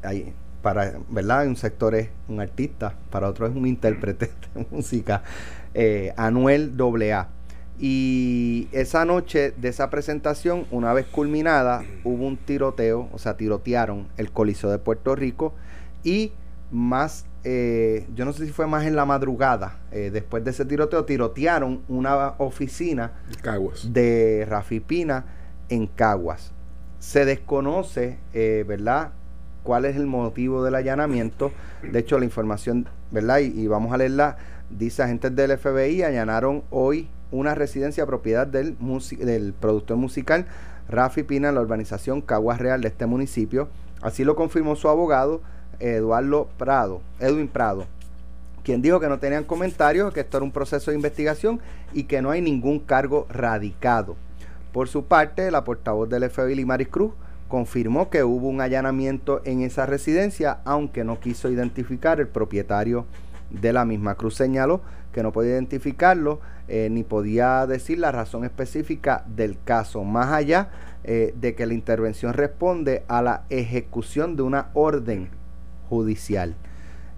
ahí, 0.03 0.33
para, 0.63 0.95
¿verdad? 1.09 1.47
Un 1.47 1.57
sector 1.57 1.95
es 1.95 2.09
un 2.29 2.41
artista, 2.41 2.95
para 3.11 3.29
otro 3.29 3.47
es 3.47 3.55
un 3.55 3.67
intérprete 3.67 4.31
de 4.55 4.67
música, 4.71 5.23
eh, 5.75 6.13
Anuel 6.17 6.75
AA. 6.79 7.29
Y 7.83 8.69
esa 8.73 9.07
noche 9.07 9.53
de 9.57 9.69
esa 9.69 9.89
presentación, 9.89 10.67
una 10.71 10.93
vez 10.93 11.07
culminada, 11.07 11.83
hubo 12.05 12.27
un 12.27 12.37
tiroteo, 12.37 13.09
o 13.11 13.19
sea, 13.19 13.39
tirotearon 13.39 14.09
el 14.19 14.31
Coliseo 14.33 14.71
de 14.71 14.79
Puerto 14.79 15.17
Rico 15.17 15.55
y 16.05 16.33
más, 16.71 17.25
eh, 17.43 18.07
yo 18.15 18.27
no 18.27 18.35
sé 18.35 18.45
si 18.45 18.53
fue 18.53 18.67
más 18.67 18.85
en 18.85 18.97
la 18.97 19.07
madrugada, 19.07 19.79
eh, 19.93 20.11
después 20.13 20.45
de 20.45 20.51
ese 20.51 20.67
tiroteo, 20.67 21.07
tirotearon 21.07 21.81
una 21.89 22.35
oficina 22.37 23.13
Caguas. 23.41 23.91
de 23.91 24.47
Rafi 24.47 24.81
Pina 24.81 25.25
en 25.71 25.87
Caguas. 25.87 26.53
Se 27.01 27.25
desconoce, 27.25 28.19
eh, 28.33 28.65
¿verdad?, 28.67 29.11
cuál 29.65 29.85
es 29.85 29.97
el 29.97 30.07
motivo 30.07 30.63
del 30.63 30.77
allanamiento. 30.77 31.51
De 31.83 31.99
hecho, 31.99 32.19
la 32.19 32.25
información, 32.25 32.87
¿verdad?, 33.11 33.39
y, 33.41 33.67
vamos 33.67 33.93
a 33.93 33.97
leerla, 33.97 34.37
dice 34.71 35.03
agentes 35.03 35.35
del 35.35 35.59
FBI 35.59 36.05
allanaron 36.05 36.63
hoy 36.71 37.09
una 37.33 37.57
residencia 37.57 38.07
propiedad 38.07 38.47
del, 38.47 38.77
del 39.19 39.53
productor 39.53 39.97
musical 39.97 40.47
Rafi 40.89 41.25
Pina 41.25 41.49
en 41.49 41.57
la 41.57 41.61
urbanización 41.61 42.21
Caguas 42.21 42.61
Real 42.61 42.81
de 42.81 42.89
este 42.89 43.07
municipio. 43.07 43.69
Así 44.01 44.23
lo 44.23 44.37
confirmó 44.37 44.77
su 44.77 44.89
abogado, 44.89 45.43
Eduardo 45.81 46.49
Prado, 46.57 47.03
Edwin 47.19 47.49
Prado 47.49 47.87
quien 48.63 48.83
dijo 48.83 49.01
que 49.01 49.09
no 49.09 49.19
tenían 49.19 49.45
comentarios, 49.45 50.13
que 50.13 50.21
esto 50.21 50.37
era 50.37 50.45
un 50.45 50.53
proceso 50.53 50.91
de 50.91 50.97
investigación 50.97 51.61
y 51.93 52.05
que 52.05 52.23
no 52.23 52.31
hay 52.31 52.41
ningún 52.43 52.79
cargo 52.79 53.27
radicado. 53.29 54.17
Por 54.73 54.89
su 54.89 55.07
parte, 55.07 55.51
la 55.51 55.65
portavoz 55.65 56.09
del 56.09 56.29
FBI, 56.31 56.55
Limaris 56.55 56.89
Cruz, 56.89 57.13
confirmó 57.49 58.09
que 58.11 58.23
hubo 58.23 58.49
un 58.49 58.61
allanamiento 58.61 59.43
en 59.45 59.63
esa 59.63 59.85
residencia, 59.85 60.61
aunque 60.65 61.03
no 61.03 61.19
quiso 61.19 61.51
identificar 61.51 62.21
el 62.21 62.29
propietario 62.29 63.07
de 63.51 63.73
la 63.73 63.85
misma. 63.85 64.15
Cruz 64.15 64.37
señaló 64.37 64.81
que 65.13 65.25
no 65.25 65.33
podía 65.33 65.53
identificarlo 65.53 66.41
eh, 66.69 66.89
ni 66.89 67.03
podía 67.03 67.67
decir 67.67 67.99
la 67.99 68.13
razón 68.13 68.45
específica 68.45 69.25
del 69.27 69.59
caso, 69.65 70.05
más 70.05 70.29
allá 70.29 70.69
eh, 71.03 71.35
de 71.37 71.57
que 71.57 71.67
la 71.67 71.75
intervención 71.75 72.33
responde 72.33 73.03
a 73.09 73.23
la 73.23 73.43
ejecución 73.51 74.37
de 74.37 74.43
una 74.43 74.69
orden 74.75 75.31
judicial. 75.89 76.55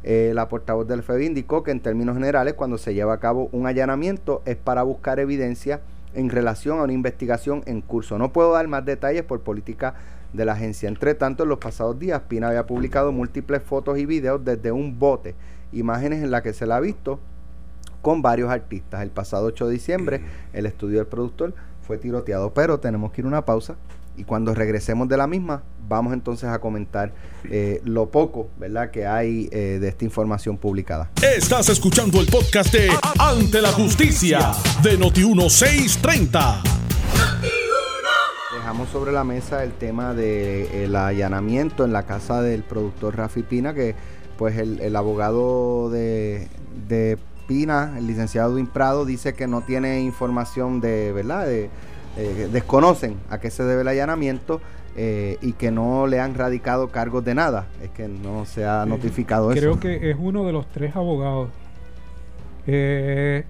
Eh, 0.05 0.33
la 0.35 0.49
portavoz 0.49 0.89
del 0.89 1.03
FBI 1.03 1.27
indicó 1.27 1.63
que 1.63 1.71
en 1.71 1.81
términos 1.81 2.17
generales 2.17 2.55
cuando 2.55 2.79
se 2.79 2.95
lleva 2.95 3.13
a 3.13 3.21
cabo 3.21 3.51
un 3.53 3.67
allanamiento 3.67 4.43
es 4.47 4.57
para 4.57 4.83
buscar 4.83 5.21
evidencia 5.21 5.81
en 6.15 6.31
relación 6.31 6.79
a 6.79 6.83
una 6.83 6.93
investigación 6.93 7.63
en 7.67 7.81
curso. 7.81 8.19
No 8.19 8.33
puedo 8.33 8.53
dar 8.53 8.69
más 8.69 8.85
detalles 8.85 9.23
por 9.23 9.41
política 9.41 9.95
de 10.33 10.45
la 10.45 10.53
agencia. 10.53 10.89
Entre 10.89 11.15
tanto, 11.15 11.43
en 11.43 11.49
los 11.49 11.59
pasados 11.59 11.99
días, 11.99 12.23
Pina 12.29 12.49
había 12.49 12.67
publicado 12.67 13.13
múltiples 13.13 13.63
fotos 13.63 13.99
y 13.99 14.07
videos 14.07 14.45
desde 14.45 14.73
un 14.73 14.99
bote, 14.99 15.35
imágenes 15.73 16.23
en 16.23 16.31
las 16.31 16.43
que 16.43 16.53
se 16.53 16.67
la 16.67 16.77
ha 16.77 16.81
visto 16.81 17.21
con 18.01 18.23
varios 18.23 18.51
artistas. 18.51 19.03
El 19.03 19.11
pasado 19.11 19.47
8 19.47 19.67
de 19.67 19.73
diciembre, 19.73 20.21
el 20.53 20.67
estudio 20.67 20.99
del 20.99 21.07
productor 21.07 21.55
fue 21.83 21.99
tiroteado, 21.99 22.53
pero 22.53 22.81
tenemos 22.81 23.13
que 23.13 23.21
ir 23.21 23.25
a 23.27 23.29
una 23.29 23.45
pausa 23.45 23.77
y 24.17 24.25
cuando 24.25 24.55
regresemos 24.55 25.09
de 25.09 25.17
la 25.17 25.27
misma, 25.27 25.63
vamos 25.89 26.13
entonces 26.13 26.49
a 26.49 26.59
comentar 26.59 27.13
eh, 27.51 27.81
lo 27.85 28.11
poco, 28.11 28.49
¿verdad?, 28.59 28.91
que 28.91 29.07
hay 29.07 29.49
eh, 29.53 29.79
de 29.81 29.89
esta 29.89 30.05
información 30.05 30.57
publicada. 30.57 31.11
Estás 31.23 31.69
escuchando 31.69 32.21
el 32.21 32.27
podcast 32.27 32.73
de 32.73 32.91
Ante 33.19 33.61
la 33.61 33.73
Justicia 33.73 34.53
de 34.83 34.99
Noti1630. 34.99 36.63
Dejamos 38.55 38.89
sobre 38.91 39.13
la 39.13 39.25
mesa 39.25 39.65
el 39.65 39.73
tema 39.73 40.15
del 40.15 40.95
allanamiento 40.95 41.85
en 41.85 41.93
la 41.93 42.05
casa 42.05 42.43
del 42.43 42.63
productor 42.63 43.17
Rafi 43.17 43.43
Pina, 43.43 43.75
que 43.75 43.95
pues 44.37 44.57
el, 44.59 44.97
abogado 44.97 45.91
de, 45.91 46.49
de, 46.89 47.19
Pina, 47.47 47.95
el 47.99 48.07
licenciado 48.07 48.53
Duin 48.53 48.67
Prado, 48.67 49.05
dice 49.05 49.35
que 49.35 49.47
no 49.47 49.63
tiene 49.63 50.01
información 50.01 50.81
de, 50.81 51.13
¿verdad?, 51.13 51.47
de 51.47 51.71
eh, 52.17 52.49
desconocen 52.53 53.17
a 53.31 53.39
qué 53.39 53.51
se 53.51 53.65
debe 53.65 53.83
el 53.83 53.89
allanamiento 53.89 54.61
eh, 54.97 55.39
y 55.41 55.55
que 55.55 55.71
no 55.71 56.07
le 56.07 56.21
han 56.21 56.35
radicado 56.35 56.89
cargos 56.89 57.25
de 57.25 57.35
nada. 57.35 57.67
Es 57.83 57.91
que 57.91 58.09
no 58.09 58.45
se 58.45 58.67
ha 58.67 58.85
notificado 58.85 59.51
creo 59.51 59.73
eso. 59.73 59.81
Creo 59.81 60.01
que 60.01 60.11
es 60.11 60.17
uno 60.19 60.45
de 60.45 60.53
los 60.53 60.67
tres 60.71 60.95
abogados. 60.95 61.49
Eh, 62.67 63.45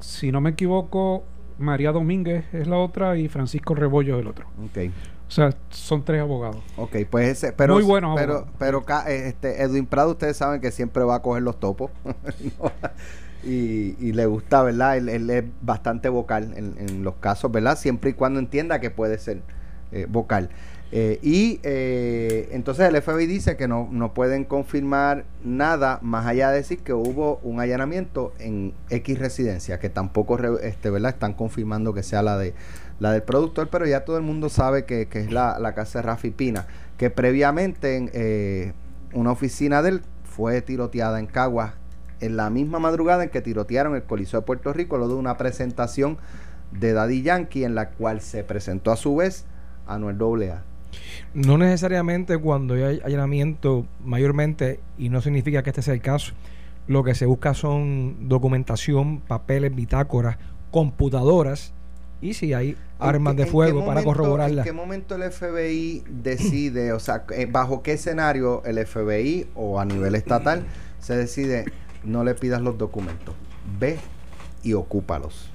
si 0.00 0.32
no 0.32 0.40
me 0.40 0.50
equivoco, 0.50 1.24
María 1.58 1.92
Domínguez 1.92 2.44
es 2.52 2.66
la 2.66 2.78
otra 2.78 3.16
y 3.16 3.28
Francisco 3.28 3.74
Rebollo 3.74 4.16
es 4.16 4.22
el 4.22 4.28
otro. 4.28 4.46
Okay. 4.70 4.88
O 4.88 5.30
sea, 5.30 5.54
son 5.70 6.04
tres 6.04 6.20
abogados. 6.20 6.62
Ok, 6.76 6.96
pues 7.10 7.28
ese, 7.28 7.52
pero, 7.52 7.74
Muy 7.74 7.82
buenos 7.82 8.16
pero, 8.18 8.46
pero, 8.58 8.84
este, 9.08 9.60
Edwin 9.62 9.84
Prado, 9.86 10.12
ustedes 10.12 10.36
saben 10.36 10.60
que 10.60 10.70
siempre 10.70 11.02
va 11.02 11.16
a 11.16 11.22
coger 11.22 11.42
los 11.42 11.58
topos. 11.58 11.90
y, 13.44 14.12
le 14.12 14.26
gusta, 14.26 14.62
¿verdad? 14.62 14.96
Él, 14.96 15.30
es 15.30 15.44
bastante 15.62 16.08
vocal 16.08 16.54
en, 16.56 17.04
los 17.04 17.16
casos, 17.16 17.50
¿verdad? 17.52 17.78
Siempre 17.78 18.10
y 18.10 18.12
cuando 18.14 18.40
entienda 18.40 18.80
que 18.80 18.90
puede 18.90 19.18
ser 19.18 19.42
eh, 19.92 20.06
vocal. 20.08 20.50
Eh, 20.92 21.18
y 21.20 21.58
eh, 21.64 22.48
entonces 22.52 22.88
el 22.88 23.02
FBI 23.02 23.26
dice 23.26 23.56
que 23.56 23.66
no, 23.66 23.88
no 23.90 24.14
pueden 24.14 24.44
confirmar 24.44 25.24
nada 25.42 25.98
más 26.00 26.26
allá 26.26 26.50
de 26.50 26.58
decir 26.58 26.78
que 26.78 26.92
hubo 26.92 27.40
un 27.42 27.60
allanamiento 27.60 28.32
en 28.38 28.72
X 28.90 29.18
residencia, 29.18 29.80
que 29.80 29.90
tampoco 29.90 30.38
este, 30.58 30.90
¿verdad? 30.90 31.10
están 31.10 31.34
confirmando 31.34 31.92
que 31.92 32.04
sea 32.04 32.22
la 32.22 32.38
de 32.38 32.54
la 32.98 33.12
del 33.12 33.22
productor, 33.22 33.68
pero 33.68 33.84
ya 33.84 34.04
todo 34.04 34.16
el 34.16 34.22
mundo 34.22 34.48
sabe 34.48 34.84
que, 34.86 35.08
es 35.10 35.30
la, 35.30 35.58
la, 35.58 35.74
casa 35.74 35.98
de 35.98 36.02
Rafi 36.06 36.30
Pina, 36.30 36.66
que 36.96 37.10
previamente 37.10 37.96
en 37.96 38.74
una 39.12 39.32
oficina 39.32 39.82
de 39.82 39.90
él 39.90 40.02
fue 40.24 40.62
tiroteada 40.62 41.18
en 41.18 41.26
Caguas 41.26 41.74
en 42.20 42.36
la 42.36 42.50
misma 42.50 42.78
madrugada 42.78 43.24
en 43.24 43.30
que 43.30 43.40
tirotearon 43.40 43.94
el 43.94 44.02
Coliseo 44.02 44.40
de 44.40 44.46
Puerto 44.46 44.72
Rico, 44.72 44.98
lo 44.98 45.08
de 45.08 45.14
una 45.14 45.36
presentación 45.36 46.18
de 46.72 46.92
Daddy 46.92 47.22
Yankee 47.22 47.64
en 47.64 47.74
la 47.74 47.90
cual 47.90 48.20
se 48.20 48.44
presentó 48.44 48.90
a 48.90 48.96
su 48.96 49.16
vez 49.16 49.44
Anuel 49.86 50.18
AA. 50.50 50.62
No 51.34 51.58
necesariamente 51.58 52.38
cuando 52.38 52.74
hay 52.74 53.00
allanamiento 53.04 53.86
mayormente, 54.04 54.80
y 54.98 55.08
no 55.08 55.20
significa 55.20 55.62
que 55.62 55.70
este 55.70 55.82
sea 55.82 55.94
el 55.94 56.00
caso, 56.00 56.32
lo 56.88 57.04
que 57.04 57.14
se 57.14 57.26
busca 57.26 57.54
son 57.54 58.28
documentación, 58.28 59.20
papeles, 59.20 59.74
bitácoras, 59.74 60.38
computadoras 60.70 61.72
y 62.20 62.34
si 62.34 62.54
hay 62.54 62.76
armas 62.98 63.36
de 63.36 63.46
fuego 63.46 63.84
para 63.84 64.02
corroborarla. 64.02 64.62
¿En 64.62 64.66
qué 64.66 64.72
momento 64.72 65.16
el 65.16 65.30
FBI 65.30 66.04
decide, 66.08 66.92
o 66.92 67.00
sea, 67.00 67.24
eh, 67.34 67.46
bajo 67.46 67.82
qué 67.82 67.92
escenario 67.92 68.62
el 68.64 68.84
FBI 68.84 69.48
o 69.54 69.80
a 69.80 69.84
nivel 69.84 70.14
estatal 70.14 70.64
se 70.98 71.16
decide 71.16 71.66
no 72.06 72.24
le 72.24 72.34
pidas 72.34 72.62
los 72.62 72.78
documentos. 72.78 73.34
Ve 73.78 73.98
y 74.62 74.72
ocúpalos. 74.74 75.50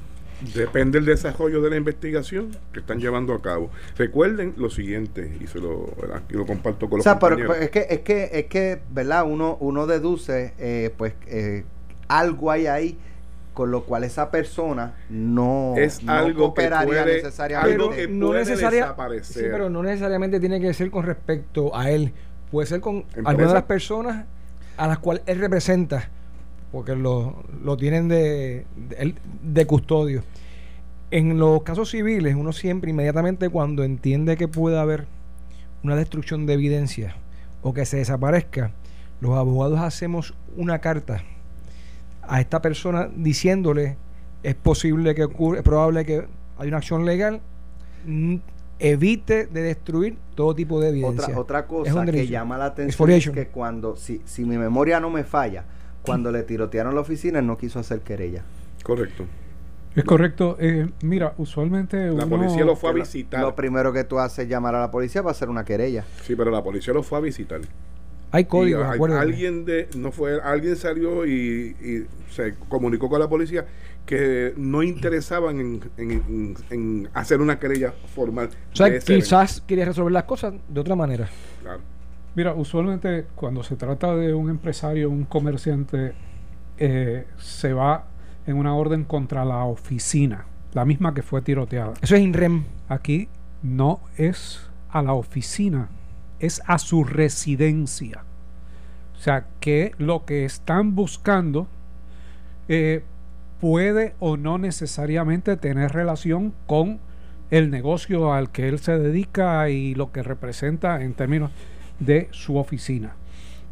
Depende 0.55 0.97
del 0.97 1.05
desarrollo 1.05 1.61
de 1.61 1.69
la 1.69 1.75
investigación 1.75 2.49
que 2.73 2.79
están 2.79 2.99
llevando 2.99 3.33
a 3.33 3.41
cabo. 3.41 3.69
Recuerden 3.95 4.55
lo 4.57 4.71
siguiente, 4.71 5.37
y 5.39 5.45
se 5.45 5.59
lo, 5.59 5.85
lo 6.29 6.45
comparto 6.47 6.89
con 6.89 6.97
los 6.97 7.07
o 7.07 7.19
Pero, 7.19 7.53
es 7.53 7.69
que, 7.69 7.85
es 7.89 7.99
que, 7.99 8.29
es 8.33 8.45
que, 8.47 8.81
¿verdad? 8.89 9.25
Uno, 9.25 9.57
uno 9.59 9.85
deduce, 9.85 10.53
eh, 10.57 10.91
pues, 10.97 11.13
eh, 11.27 11.63
algo 12.07 12.49
hay 12.49 12.65
ahí 12.65 12.97
con 13.53 13.69
lo 13.69 13.83
cual 13.83 14.03
esa 14.03 14.31
persona 14.31 14.95
no, 15.09 15.75
es 15.77 16.01
algo 16.07 16.53
que 16.53 16.69
necesariamente 16.69 18.07
no 18.07 18.31
desaparecer. 18.31 19.51
pero 19.51 19.69
no 19.69 19.83
necesariamente 19.83 20.39
tiene 20.39 20.61
que 20.61 20.73
ser 20.73 20.89
con 20.89 21.05
respecto 21.05 21.75
a 21.75 21.89
él 21.89 22.13
puede 22.49 22.67
ser 22.67 22.81
con 22.81 23.05
algunas 23.25 23.49
de 23.49 23.53
las 23.53 23.63
personas 23.63 24.25
a 24.77 24.87
las 24.87 24.99
cuales 24.99 25.23
él 25.25 25.39
representa 25.39 26.09
porque 26.71 26.95
lo, 26.95 27.43
lo 27.63 27.77
tienen 27.77 28.07
de, 28.07 28.65
de, 29.43 29.65
custodio. 29.65 30.23
En 31.09 31.37
los 31.37 31.63
casos 31.63 31.91
civiles, 31.91 32.35
uno 32.35 32.53
siempre 32.53 32.91
inmediatamente 32.91 33.49
cuando 33.49 33.83
entiende 33.83 34.37
que 34.37 34.47
puede 34.47 34.79
haber 34.79 35.05
una 35.83 35.95
destrucción 35.95 36.45
de 36.45 36.53
evidencia 36.53 37.15
o 37.61 37.73
que 37.73 37.85
se 37.85 37.97
desaparezca, 37.97 38.71
los 39.19 39.37
abogados 39.37 39.79
hacemos 39.79 40.33
una 40.55 40.79
carta 40.79 41.23
a 42.21 42.39
esta 42.39 42.61
persona 42.61 43.09
diciéndole 43.13 43.97
es 44.43 44.55
posible 44.55 45.13
que 45.13 45.25
ocurra, 45.25 45.57
es 45.57 45.63
probable 45.63 46.05
que 46.05 46.25
haya 46.57 46.67
una 46.67 46.77
acción 46.77 47.05
legal, 47.05 47.41
evite 48.79 49.45
de 49.45 49.61
destruir 49.61 50.17
todo 50.35 50.55
tipo 50.55 50.79
de 50.79 50.89
evidencia. 50.89 51.37
Otra, 51.37 51.65
otra 51.65 51.67
cosa 51.67 52.05
que 52.05 52.27
llama 52.27 52.57
la 52.57 52.65
atención 52.65 53.11
es 53.11 53.29
que 53.29 53.47
cuando, 53.47 53.95
si, 53.95 54.21
si 54.25 54.45
mi 54.45 54.57
memoria 54.57 54.99
no 54.99 55.09
me 55.09 55.23
falla, 55.23 55.65
cuando 56.03 56.31
le 56.31 56.43
tirotearon 56.43 56.95
la 56.95 57.01
oficina, 57.01 57.41
no 57.41 57.57
quiso 57.57 57.79
hacer 57.79 58.01
querella. 58.01 58.43
Correcto. 58.83 59.25
Es 59.95 60.03
correcto. 60.05 60.57
Eh, 60.59 60.89
mira, 61.01 61.33
usualmente 61.37 62.11
la 62.11 62.25
policía 62.25 62.63
lo 62.63 62.75
fue 62.75 62.91
a 62.91 62.93
visitar. 62.93 63.41
Lo 63.41 63.55
primero 63.55 63.91
que 63.91 64.03
tú 64.03 64.19
haces 64.19 64.45
es 64.45 64.49
llamar 64.49 64.75
a 64.75 64.79
la 64.79 64.91
policía 64.91 65.21
para 65.21 65.31
hacer 65.31 65.49
una 65.49 65.65
querella. 65.65 66.05
Sí, 66.23 66.35
pero 66.35 66.49
la 66.49 66.63
policía 66.63 66.93
lo 66.93 67.03
fue 67.03 67.17
a 67.17 67.21
visitar. 67.21 67.61
Hay 68.33 68.45
códigos, 68.45 68.85
Alguien 68.85 69.65
de 69.65 69.89
no 69.97 70.13
fue 70.13 70.39
alguien 70.41 70.77
salió 70.77 71.25
y, 71.25 72.07
se 72.29 72.55
comunicó 72.69 73.09
con 73.09 73.19
la 73.19 73.27
policía 73.27 73.65
que 74.05 74.53
no 74.55 74.83
interesaban 74.83 75.81
en, 75.97 77.09
hacer 77.13 77.41
una 77.41 77.59
querella 77.59 77.93
formal. 78.15 78.49
O 78.71 78.75
sea, 78.75 78.97
quizás 78.99 79.61
quería 79.61 79.83
resolver 79.83 80.13
las 80.13 80.23
cosas 80.23 80.53
de 80.69 80.79
otra 80.79 80.95
manera. 80.95 81.29
Claro. 81.61 81.90
Mira, 82.33 82.53
usualmente 82.53 83.27
cuando 83.35 83.61
se 83.61 83.75
trata 83.75 84.15
de 84.15 84.33
un 84.33 84.49
empresario, 84.49 85.09
un 85.09 85.25
comerciante, 85.25 86.13
eh, 86.77 87.27
se 87.37 87.73
va 87.73 88.05
en 88.47 88.55
una 88.55 88.73
orden 88.73 89.03
contra 89.03 89.43
la 89.43 89.65
oficina, 89.65 90.45
la 90.73 90.85
misma 90.85 91.13
que 91.13 91.23
fue 91.23 91.41
tiroteada. 91.41 91.93
Eso 92.01 92.15
es 92.15 92.21
INREM. 92.21 92.63
Aquí 92.87 93.27
no 93.61 93.99
es 94.17 94.69
a 94.89 95.01
la 95.01 95.13
oficina, 95.13 95.89
es 96.39 96.61
a 96.67 96.79
su 96.79 97.03
residencia. 97.03 98.23
O 99.15 99.19
sea, 99.19 99.45
que 99.59 99.91
lo 99.97 100.25
que 100.25 100.45
están 100.45 100.95
buscando 100.95 101.67
eh, 102.67 103.03
puede 103.59 104.15
o 104.19 104.37
no 104.37 104.57
necesariamente 104.57 105.57
tener 105.57 105.91
relación 105.91 106.53
con 106.65 106.99
el 107.51 107.69
negocio 107.69 108.33
al 108.33 108.49
que 108.49 108.69
él 108.69 108.79
se 108.79 108.97
dedica 108.97 109.69
y 109.69 109.93
lo 109.93 110.11
que 110.11 110.23
representa 110.23 111.03
en 111.03 111.13
términos 111.13 111.51
de 112.01 112.27
su 112.31 112.57
oficina. 112.57 113.13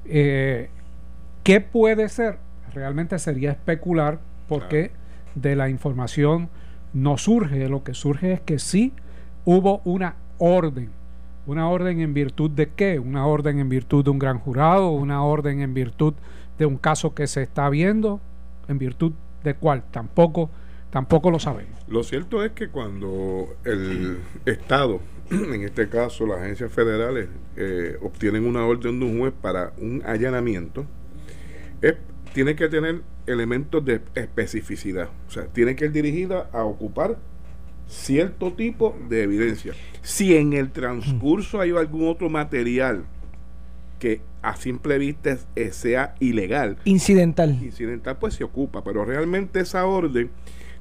Eh, 0.05 0.69
¿Qué 1.43 1.59
puede 1.61 2.07
ser? 2.09 2.37
Realmente 2.73 3.19
sería 3.19 3.51
especular 3.51 4.19
porque 4.47 4.91
de 5.35 5.55
la 5.55 5.69
información 5.69 6.49
no 6.93 7.17
surge. 7.17 7.67
Lo 7.67 7.83
que 7.83 7.93
surge 7.93 8.33
es 8.33 8.41
que 8.41 8.59
sí 8.59 8.93
hubo 9.45 9.81
una 9.83 10.15
orden. 10.37 10.91
¿Una 11.47 11.69
orden 11.69 11.99
en 11.99 12.13
virtud 12.13 12.51
de 12.51 12.69
qué? 12.69 12.99
¿Una 12.99 13.25
orden 13.25 13.59
en 13.59 13.69
virtud 13.69 14.03
de 14.03 14.11
un 14.11 14.19
gran 14.19 14.37
jurado? 14.37 14.91
¿Una 14.91 15.23
orden 15.23 15.61
en 15.61 15.73
virtud 15.73 16.13
de 16.59 16.65
un 16.65 16.77
caso 16.77 17.15
que 17.15 17.25
se 17.25 17.41
está 17.41 17.69
viendo? 17.69 18.21
¿En 18.67 18.77
virtud 18.77 19.13
de 19.43 19.55
cuál? 19.55 19.83
Tampoco, 19.89 20.51
tampoco 20.91 21.31
lo 21.31 21.39
sabemos. 21.39 21.73
Lo 21.87 22.03
cierto 22.03 22.43
es 22.43 22.51
que 22.51 22.69
cuando 22.69 23.47
el 23.65 24.19
Estado 24.45 24.99
en 25.53 25.61
este 25.63 25.89
caso 25.89 26.25
las 26.25 26.39
agencias 26.39 26.71
federales 26.71 27.27
eh, 27.55 27.97
obtienen 28.01 28.45
una 28.45 28.65
orden 28.65 28.99
de 28.99 29.05
un 29.05 29.19
juez 29.19 29.33
para 29.41 29.73
un 29.77 30.01
allanamiento, 30.05 30.85
tiene 32.33 32.55
que 32.55 32.69
tener 32.69 33.01
elementos 33.25 33.83
de 33.83 34.01
especificidad. 34.15 35.09
O 35.27 35.31
sea, 35.31 35.45
tiene 35.47 35.75
que 35.75 35.85
ir 35.85 35.91
dirigida 35.91 36.49
a 36.51 36.63
ocupar 36.63 37.17
cierto 37.87 38.53
tipo 38.53 38.95
de 39.09 39.23
evidencia. 39.23 39.73
Si 40.01 40.35
en 40.35 40.53
el 40.53 40.71
transcurso 40.71 41.59
hay 41.59 41.71
algún 41.71 42.07
otro 42.07 42.29
material 42.29 43.05
que 43.97 44.21
a 44.41 44.55
simple 44.55 44.97
vista 44.97 45.37
eh, 45.55 45.71
sea 45.71 46.15
ilegal. 46.19 46.77
Incidental. 46.85 47.57
Incidental, 47.61 48.17
pues 48.17 48.35
se 48.35 48.43
ocupa, 48.43 48.83
pero 48.83 49.03
realmente 49.03 49.59
esa 49.59 49.85
orden 49.85 50.29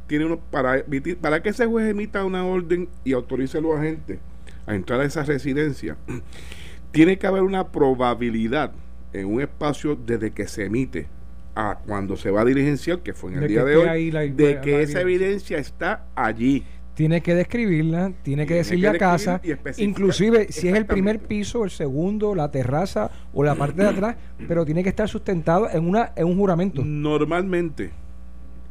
tiene 0.07 0.25
uno 0.25 0.39
para 0.39 0.85
para 1.21 1.43
que 1.43 1.51
ese 1.51 1.67
juez 1.67 1.91
emita 1.91 2.25
una 2.25 2.45
orden 2.45 2.89
y 3.05 3.13
autorice 3.13 3.59
a 3.59 3.61
los 3.61 3.77
agentes 3.77 4.21
a 4.69 4.75
entrar 4.75 5.01
a 5.01 5.05
esa 5.05 5.25
residencia, 5.25 5.97
tiene 6.93 7.19
que 7.19 7.27
haber 7.27 7.43
una 7.43 7.69
probabilidad 7.69 8.73
en 9.13 9.27
un 9.27 9.41
espacio 9.41 9.97
desde 9.97 10.31
que 10.31 10.47
se 10.47 10.67
emite 10.67 11.07
a 11.55 11.79
cuando 11.87 12.17
se 12.17 12.31
va 12.31 12.43
a 12.43 12.45
diligenciar, 12.45 13.01
que 13.01 13.15
fue 13.15 13.33
en 13.33 13.43
el 13.43 13.49
día 13.49 13.65
de 13.65 13.77
hoy, 13.77 14.11
de 14.31 14.61
que 14.61 14.83
esa 14.83 15.01
evidencia 15.01 15.59
está 15.59 16.07
allí. 16.15 16.65
Tiene 16.95 17.21
que 17.21 17.35
describirla, 17.35 18.13
tiene 18.23 18.45
que 18.45 18.55
decirle 18.55 18.89
a 18.89 18.99
casa, 18.99 19.41
inclusive 19.77 20.49
si 20.51 20.69
es 20.69 20.75
el 20.75 20.85
primer 20.85 21.21
piso, 21.21 21.65
el 21.65 21.71
segundo, 21.71 22.35
la 22.35 22.51
terraza 22.51 23.11
o 23.33 23.45
la 23.45 23.55
parte 23.55 23.83
de 23.83 23.89
atrás, 23.89 24.17
pero 24.49 24.65
tiene 24.65 24.83
que 24.83 24.89
estar 24.89 25.09
sustentado 25.09 25.69
en 25.71 25.89
una 25.89 26.13
en 26.17 26.27
un 26.27 26.37
juramento. 26.37 26.85
Normalmente, 26.85 27.91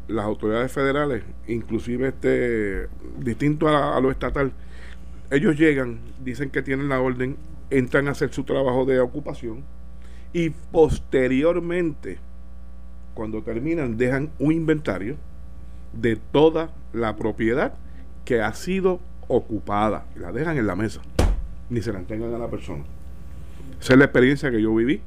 las 0.07 0.25
autoridades 0.25 0.71
federales, 0.71 1.23
inclusive 1.47 2.09
este 2.09 2.87
distinto 3.19 3.67
a, 3.69 3.97
a 3.97 4.01
lo 4.01 4.11
estatal, 4.11 4.51
ellos 5.31 5.57
llegan, 5.57 5.99
dicen 6.23 6.49
que 6.49 6.61
tienen 6.61 6.89
la 6.89 6.99
orden, 7.01 7.35
entran 7.69 8.07
a 8.07 8.11
hacer 8.11 8.33
su 8.33 8.43
trabajo 8.43 8.85
de 8.85 8.99
ocupación 8.99 9.63
y 10.33 10.49
posteriormente, 10.71 12.17
cuando 13.13 13.41
terminan, 13.41 13.97
dejan 13.97 14.29
un 14.39 14.51
inventario 14.53 15.15
de 15.93 16.15
toda 16.15 16.69
la 16.93 17.15
propiedad 17.15 17.73
que 18.25 18.41
ha 18.41 18.53
sido 18.53 18.99
ocupada. 19.27 20.05
Y 20.15 20.19
la 20.19 20.31
dejan 20.31 20.57
en 20.57 20.67
la 20.67 20.75
mesa, 20.75 21.01
ni 21.69 21.81
se 21.81 21.91
la 21.91 21.99
entregan 21.99 22.33
a 22.33 22.37
la 22.37 22.47
persona. 22.49 22.83
Esa 23.81 23.93
es 23.93 23.99
la 23.99 24.05
experiencia 24.05 24.51
que 24.51 24.61
yo 24.61 24.73
viví 24.75 25.01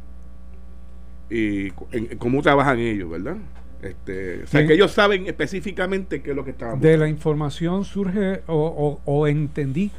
y 1.30 1.68
en- 1.92 2.18
cómo 2.18 2.42
trabajan 2.42 2.78
ellos, 2.78 3.10
¿verdad? 3.10 3.36
Este, 3.82 4.42
o 4.42 4.46
sea, 4.46 4.60
Bien. 4.60 4.68
que 4.68 4.74
ellos 4.74 4.90
saben 4.92 5.26
específicamente 5.26 6.20
qué 6.20 6.30
es 6.30 6.36
lo 6.36 6.44
que 6.44 6.50
estaban 6.50 6.80
De 6.80 6.98
la 6.98 7.08
información 7.08 7.84
surge 7.84 8.42
o, 8.46 8.54
o- 8.54 9.00
o 9.10 9.26
entendí 9.26 9.90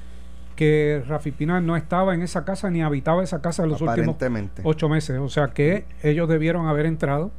que 0.62 1.04
Rafi 1.08 1.32
Pina 1.32 1.60
no 1.60 1.76
estaba 1.76 2.14
en 2.14 2.22
esa 2.22 2.46
casa 2.46 2.70
ni 2.70 2.84
habitaba 2.84 3.24
esa 3.24 3.42
casa 3.42 3.64
en 3.64 3.70
los 3.70 3.82
últimos 3.82 4.16
ocho 4.62 4.90
meses. 4.90 5.18
O 5.20 5.28
sea 5.28 5.48
que 5.48 5.86
ellos 6.04 6.30
debieron 6.30 6.68
haber 6.68 6.86
entrado 6.86 7.32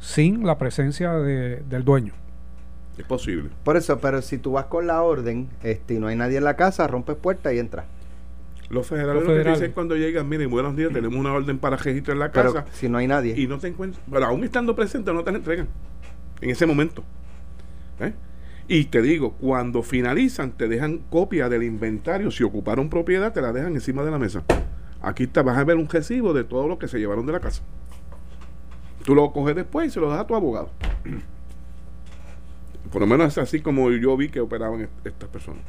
sin 0.00 0.44
la 0.44 0.58
presencia 0.58 1.12
de- 1.12 1.62
del 1.68 1.84
dueño. 1.84 2.14
Es 2.96 3.04
posible. 3.04 3.50
Por 3.62 3.76
eso, 3.76 4.00
pero 4.00 4.22
si 4.22 4.38
tú 4.38 4.50
vas 4.52 4.64
con 4.64 4.88
la 4.88 5.02
orden 5.02 5.48
este, 5.62 5.94
y 5.94 5.98
no 6.00 6.08
hay 6.08 6.16
nadie 6.16 6.38
en 6.38 6.42
la 6.44 6.56
casa, 6.56 6.88
rompes 6.88 7.14
puerta 7.14 7.52
y 7.54 7.60
entras. 7.60 7.84
Los 8.70 8.88
federales 8.88 9.22
Los 9.24 9.36
lo 9.36 9.44
que 9.44 9.50
dicen 9.50 9.70
cuando 9.70 9.94
llegan, 9.94 10.28
miren, 10.28 10.50
buenos 10.50 10.74
días, 10.74 10.92
tenemos 10.92 11.16
una 11.16 11.32
orden 11.32 11.60
para 11.60 11.76
registro 11.76 12.12
en 12.12 12.18
la 12.18 12.32
Pero 12.32 12.52
casa 12.54 12.66
si 12.72 12.88
no 12.88 12.98
hay 12.98 13.06
nadie. 13.06 13.34
y 13.40 13.46
no 13.46 13.58
te 13.60 13.68
encuentran, 13.68 14.02
pero 14.10 14.26
aún 14.26 14.42
estando 14.42 14.74
presente 14.74 15.12
no 15.12 15.22
te 15.22 15.30
la 15.30 15.38
entregan 15.38 15.68
en 16.40 16.50
ese 16.50 16.66
momento. 16.66 17.04
¿Eh? 18.00 18.12
Y 18.70 18.84
te 18.84 19.00
digo, 19.00 19.32
cuando 19.32 19.82
finalizan, 19.82 20.52
te 20.52 20.68
dejan 20.68 20.98
copia 21.10 21.48
del 21.48 21.62
inventario. 21.62 22.30
Si 22.30 22.44
ocuparon 22.44 22.90
propiedad, 22.90 23.32
te 23.32 23.40
la 23.40 23.52
dejan 23.52 23.74
encima 23.74 24.02
de 24.04 24.10
la 24.10 24.18
mesa. 24.18 24.44
Aquí 25.00 25.26
te 25.26 25.40
vas 25.42 25.56
a 25.56 25.64
ver 25.64 25.76
un 25.76 25.88
recibo 25.88 26.34
de 26.34 26.44
todo 26.44 26.68
lo 26.68 26.78
que 26.78 26.86
se 26.86 26.98
llevaron 26.98 27.24
de 27.24 27.32
la 27.32 27.40
casa. 27.40 27.62
Tú 29.04 29.14
lo 29.14 29.32
coges 29.32 29.56
después 29.56 29.88
y 29.88 29.90
se 29.90 30.00
lo 30.00 30.10
das 30.10 30.20
a 30.20 30.26
tu 30.26 30.34
abogado. 30.34 30.70
Por 32.92 33.00
lo 33.00 33.06
menos 33.06 33.28
es 33.28 33.38
así 33.38 33.60
como 33.60 33.90
yo 33.90 34.16
vi 34.16 34.28
que 34.28 34.40
operaban 34.40 34.82
est- 34.82 35.06
estas 35.06 35.28
personas 35.28 35.62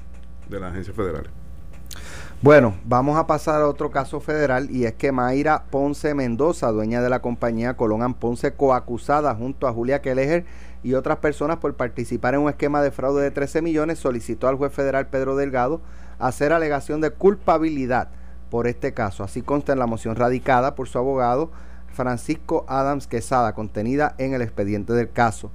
de 0.50 0.60
las 0.60 0.72
agencias 0.72 0.96
federales. 0.96 1.32
Bueno, 2.42 2.76
vamos 2.86 3.18
a 3.18 3.28
pasar 3.28 3.62
a 3.62 3.68
otro 3.68 3.92
caso 3.92 4.22
federal 4.22 4.70
y 4.72 4.86
es 4.86 4.94
que 4.94 5.12
Mayra 5.12 5.64
Ponce 5.70 6.14
Mendoza, 6.14 6.72
dueña 6.72 7.02
de 7.02 7.10
la 7.10 7.22
compañía 7.22 7.76
Colón 7.76 8.14
Ponce, 8.14 8.54
coacusada 8.54 9.36
junto 9.36 9.68
a 9.68 9.74
Julia 9.74 10.02
Kelleher 10.02 10.46
y 10.84 10.94
otras 10.94 11.18
personas 11.18 11.58
por 11.58 11.76
participar 11.76 12.36
en 12.36 12.42
un 12.42 12.50
esquema 12.50 12.82
de 12.82 12.92
fraude 12.92 13.24
de 13.24 13.32
13 13.32 13.62
millones, 13.62 14.00
solicitó 14.00 14.48
al 14.48 14.56
juez 14.56 14.74
federal 14.74 15.08
Pedro 15.08 15.36
Delgado 15.36 15.82
hacer 16.20 16.54
alegación 16.54 17.02
de 17.02 17.12
culpabilidad 17.12 18.10
por 18.50 18.68
este 18.68 18.94
caso. 18.94 19.24
Así 19.24 19.42
consta 19.42 19.74
en 19.74 19.80
la 19.80 19.88
moción 19.88 20.16
radicada 20.16 20.76
por 20.76 20.88
su 20.88 20.98
abogado 20.98 21.52
Francisco 21.94 22.66
Adams 22.68 23.08
Quesada, 23.08 23.54
contenida 23.54 24.16
en 24.18 24.34
el 24.34 24.42
expediente 24.42 24.94
del 24.94 25.12
caso. 25.12 25.52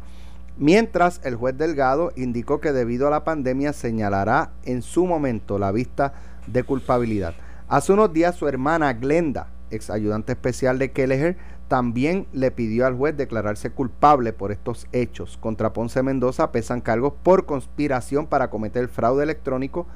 Mientras 0.56 1.20
el 1.24 1.34
juez 1.34 1.56
Delgado 1.56 2.12
indicó 2.14 2.60
que 2.60 2.72
debido 2.72 3.08
a 3.08 3.10
la 3.10 3.24
pandemia 3.24 3.72
señalará 3.72 4.52
en 4.64 4.82
su 4.82 5.06
momento 5.06 5.58
la 5.58 5.72
vista 5.72 6.12
de 6.46 6.62
culpabilidad. 6.62 7.34
Hace 7.66 7.92
unos 7.92 8.12
días 8.12 8.36
su 8.36 8.46
hermana 8.46 8.92
Glenda, 8.92 9.48
ex 9.70 9.90
ayudante 9.90 10.32
especial 10.32 10.78
de 10.78 10.92
Kelleher, 10.92 11.36
también 11.68 12.26
le 12.32 12.50
pidió 12.50 12.86
al 12.86 12.94
juez 12.94 13.16
declararse 13.16 13.70
culpable 13.70 14.32
por 14.32 14.52
estos 14.52 14.86
hechos. 14.92 15.38
Contra 15.38 15.72
Ponce 15.72 16.02
Mendoza 16.02 16.52
pesan 16.52 16.80
cargos 16.80 17.14
por 17.22 17.46
conspiración 17.46 18.26
para 18.26 18.50
cometer 18.50 18.88
fraude 18.88 19.24
electrónico 19.24 19.86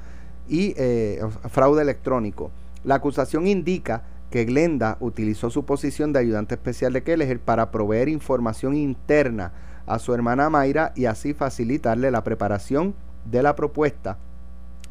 y 0.47 0.73
eh, 0.77 1.21
fraude 1.49 1.81
electrónico. 1.81 2.51
La 2.83 2.95
acusación 2.95 3.45
indica 3.47 4.03
que 4.31 4.45
Glenda 4.45 4.97
utilizó 4.99 5.49
su 5.49 5.65
posición 5.65 6.13
de 6.13 6.19
ayudante 6.19 6.55
especial 6.55 6.93
de 6.93 7.03
Kelleher 7.03 7.39
para 7.39 7.71
proveer 7.71 8.09
información 8.09 8.75
interna 8.75 9.51
a 9.85 9.99
su 9.99 10.13
hermana 10.13 10.49
Mayra 10.49 10.93
y 10.95 11.05
así 11.05 11.33
facilitarle 11.33 12.11
la 12.11 12.23
preparación 12.23 12.93
de 13.25 13.41
la 13.41 13.55
propuesta, 13.55 14.17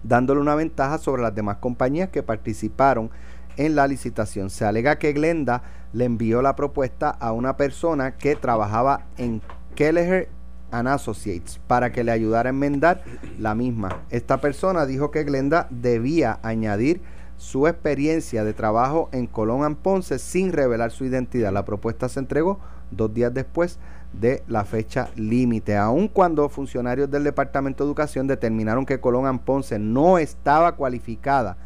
dándole 0.03 0.41
una 0.41 0.57
ventaja 0.57 0.99
sobre 0.99 1.23
las 1.23 1.35
demás 1.35 1.59
compañías 1.59 2.09
que 2.09 2.23
participaron 2.23 3.11
en 3.59 3.75
la 3.75 3.87
licitación. 3.87 4.49
Se 4.49 4.65
alega 4.65 4.99
que 4.99 5.13
Glenda 5.13 5.63
le 5.93 6.07
envió 6.07 6.41
la 6.41 6.57
propuesta 6.57 7.11
a 7.11 7.33
una 7.33 7.59
persona 7.59 8.17
que 8.17 8.37
trabajaba 8.37 9.03
en 9.19 9.43
Kelleher 9.75 10.31
and 10.71 10.89
Associates 10.89 11.61
para 11.67 11.93
que 11.93 12.05
le 12.05 12.13
ayudara 12.13 12.49
a 12.49 12.51
enmendar 12.51 13.03
la 13.39 13.55
misma. 13.55 14.03
Esta 14.11 14.41
persona 14.41 14.87
dijo 14.87 15.11
que 15.11 15.25
Glenda 15.25 15.67
debía 15.71 16.39
añadir 16.43 17.03
su 17.37 17.67
experiencia 17.67 18.45
de 18.45 18.53
trabajo 18.53 19.09
en 19.13 19.27
Colón 19.27 19.65
and 19.65 19.77
Ponce 19.77 20.19
sin 20.19 20.53
revelar 20.53 20.91
su 20.91 21.05
identidad. 21.05 21.53
La 21.53 21.65
propuesta 21.65 22.09
se 22.09 22.21
entregó 22.21 22.59
dos 22.91 23.13
días 23.13 23.33
después 23.33 23.79
de 24.13 24.43
la 24.49 24.65
fecha 24.65 25.11
límite, 25.17 25.77
aun 25.77 26.09
cuando 26.09 26.49
funcionarios 26.49 27.11
del 27.11 27.25
Departamento 27.25 27.85
de 27.85 27.89
Educación 27.89 28.27
determinaron 28.27 28.87
que 28.87 29.01
Colón 29.01 29.27
and 29.27 29.41
Ponce 29.41 29.79
no 29.79 30.19
estaba 30.19 30.77
cualificada 30.77 31.59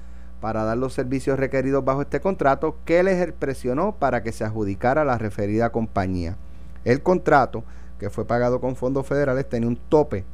para 0.42 0.64
dar 0.64 0.76
los 0.76 0.92
servicios 0.92 1.38
requeridos 1.38 1.85
bajo 1.85 2.02
este 2.02 2.20
contrato, 2.20 2.76
Keller 2.85 3.33
presionó 3.33 3.92
para 3.92 4.24
que 4.24 4.33
se 4.33 4.42
adjudicara 4.42 5.05
la 5.05 5.16
referida 5.16 5.70
compañía. 5.70 6.37
El 6.85 7.00
contrato, 7.00 7.62
que 8.00 8.11
fue 8.11 8.24
pagado 8.26 8.61
con 8.61 8.74
fondos 8.74 9.07
federales, 9.07 9.48
tenía 9.48 9.68
un 9.68 9.76
tope 9.76 10.24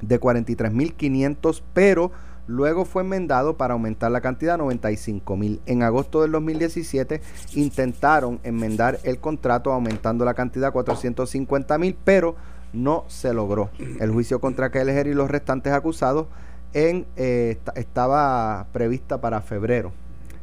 de 0.00 0.20
43.500, 0.20 1.62
pero 1.72 2.12
luego 2.46 2.84
fue 2.84 3.02
enmendado 3.02 3.56
para 3.56 3.74
aumentar 3.74 4.12
la 4.12 4.20
cantidad 4.20 4.54
a 4.54 4.58
95.000. 4.58 5.58
En 5.66 5.82
agosto 5.82 6.22
del 6.22 6.30
2017 6.30 7.20
intentaron 7.54 8.38
enmendar 8.44 9.00
el 9.02 9.18
contrato 9.18 9.72
aumentando 9.72 10.24
la 10.24 10.34
cantidad 10.34 10.68
a 10.68 10.72
450.000, 10.72 11.96
pero 12.04 12.36
no 12.72 13.04
se 13.08 13.34
logró. 13.34 13.70
El 13.98 14.12
juicio 14.12 14.40
contra 14.40 14.70
Keller 14.70 15.08
y 15.08 15.14
los 15.14 15.28
restantes 15.28 15.72
acusados 15.72 16.28
en, 16.74 17.06
eh, 17.16 17.50
esta- 17.52 17.72
estaba 17.76 18.66
prevista 18.72 19.20
para 19.20 19.40
febrero. 19.40 19.92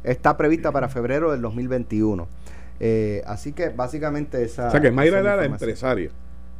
Está 0.02 0.36
prevista 0.36 0.72
para 0.72 0.88
febrero 0.88 1.30
del 1.30 1.40
2021. 1.42 2.26
Eh, 2.80 3.22
así 3.26 3.52
que 3.52 3.68
básicamente 3.68 4.42
esa... 4.42 4.66
O 4.68 4.70
sea 4.72 4.80
que 4.80 4.90
Mayra 4.90 5.20
era 5.20 5.36
la 5.36 5.44
empresaria. 5.44 6.10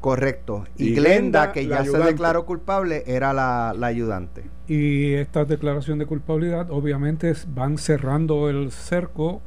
Correcto. 0.01 0.65
Y, 0.77 0.89
Y 0.91 0.95
Glenda, 0.95 1.11
Glenda, 1.13 1.53
que 1.53 1.67
ya 1.67 1.85
se 1.85 1.99
declaró 1.99 2.45
culpable, 2.45 3.05
era 3.07 3.33
la, 3.33 3.75
la 3.77 3.87
ayudante. 3.89 4.43
Y 4.69 5.15
esta 5.15 5.45
declaración 5.45 5.99
de 5.99 6.07
culpabilidad 6.07 6.71
obviamente 6.71 7.33
van 7.49 7.79
cerrando 7.79 8.49
el 8.51 8.71
cerco 8.73 9.43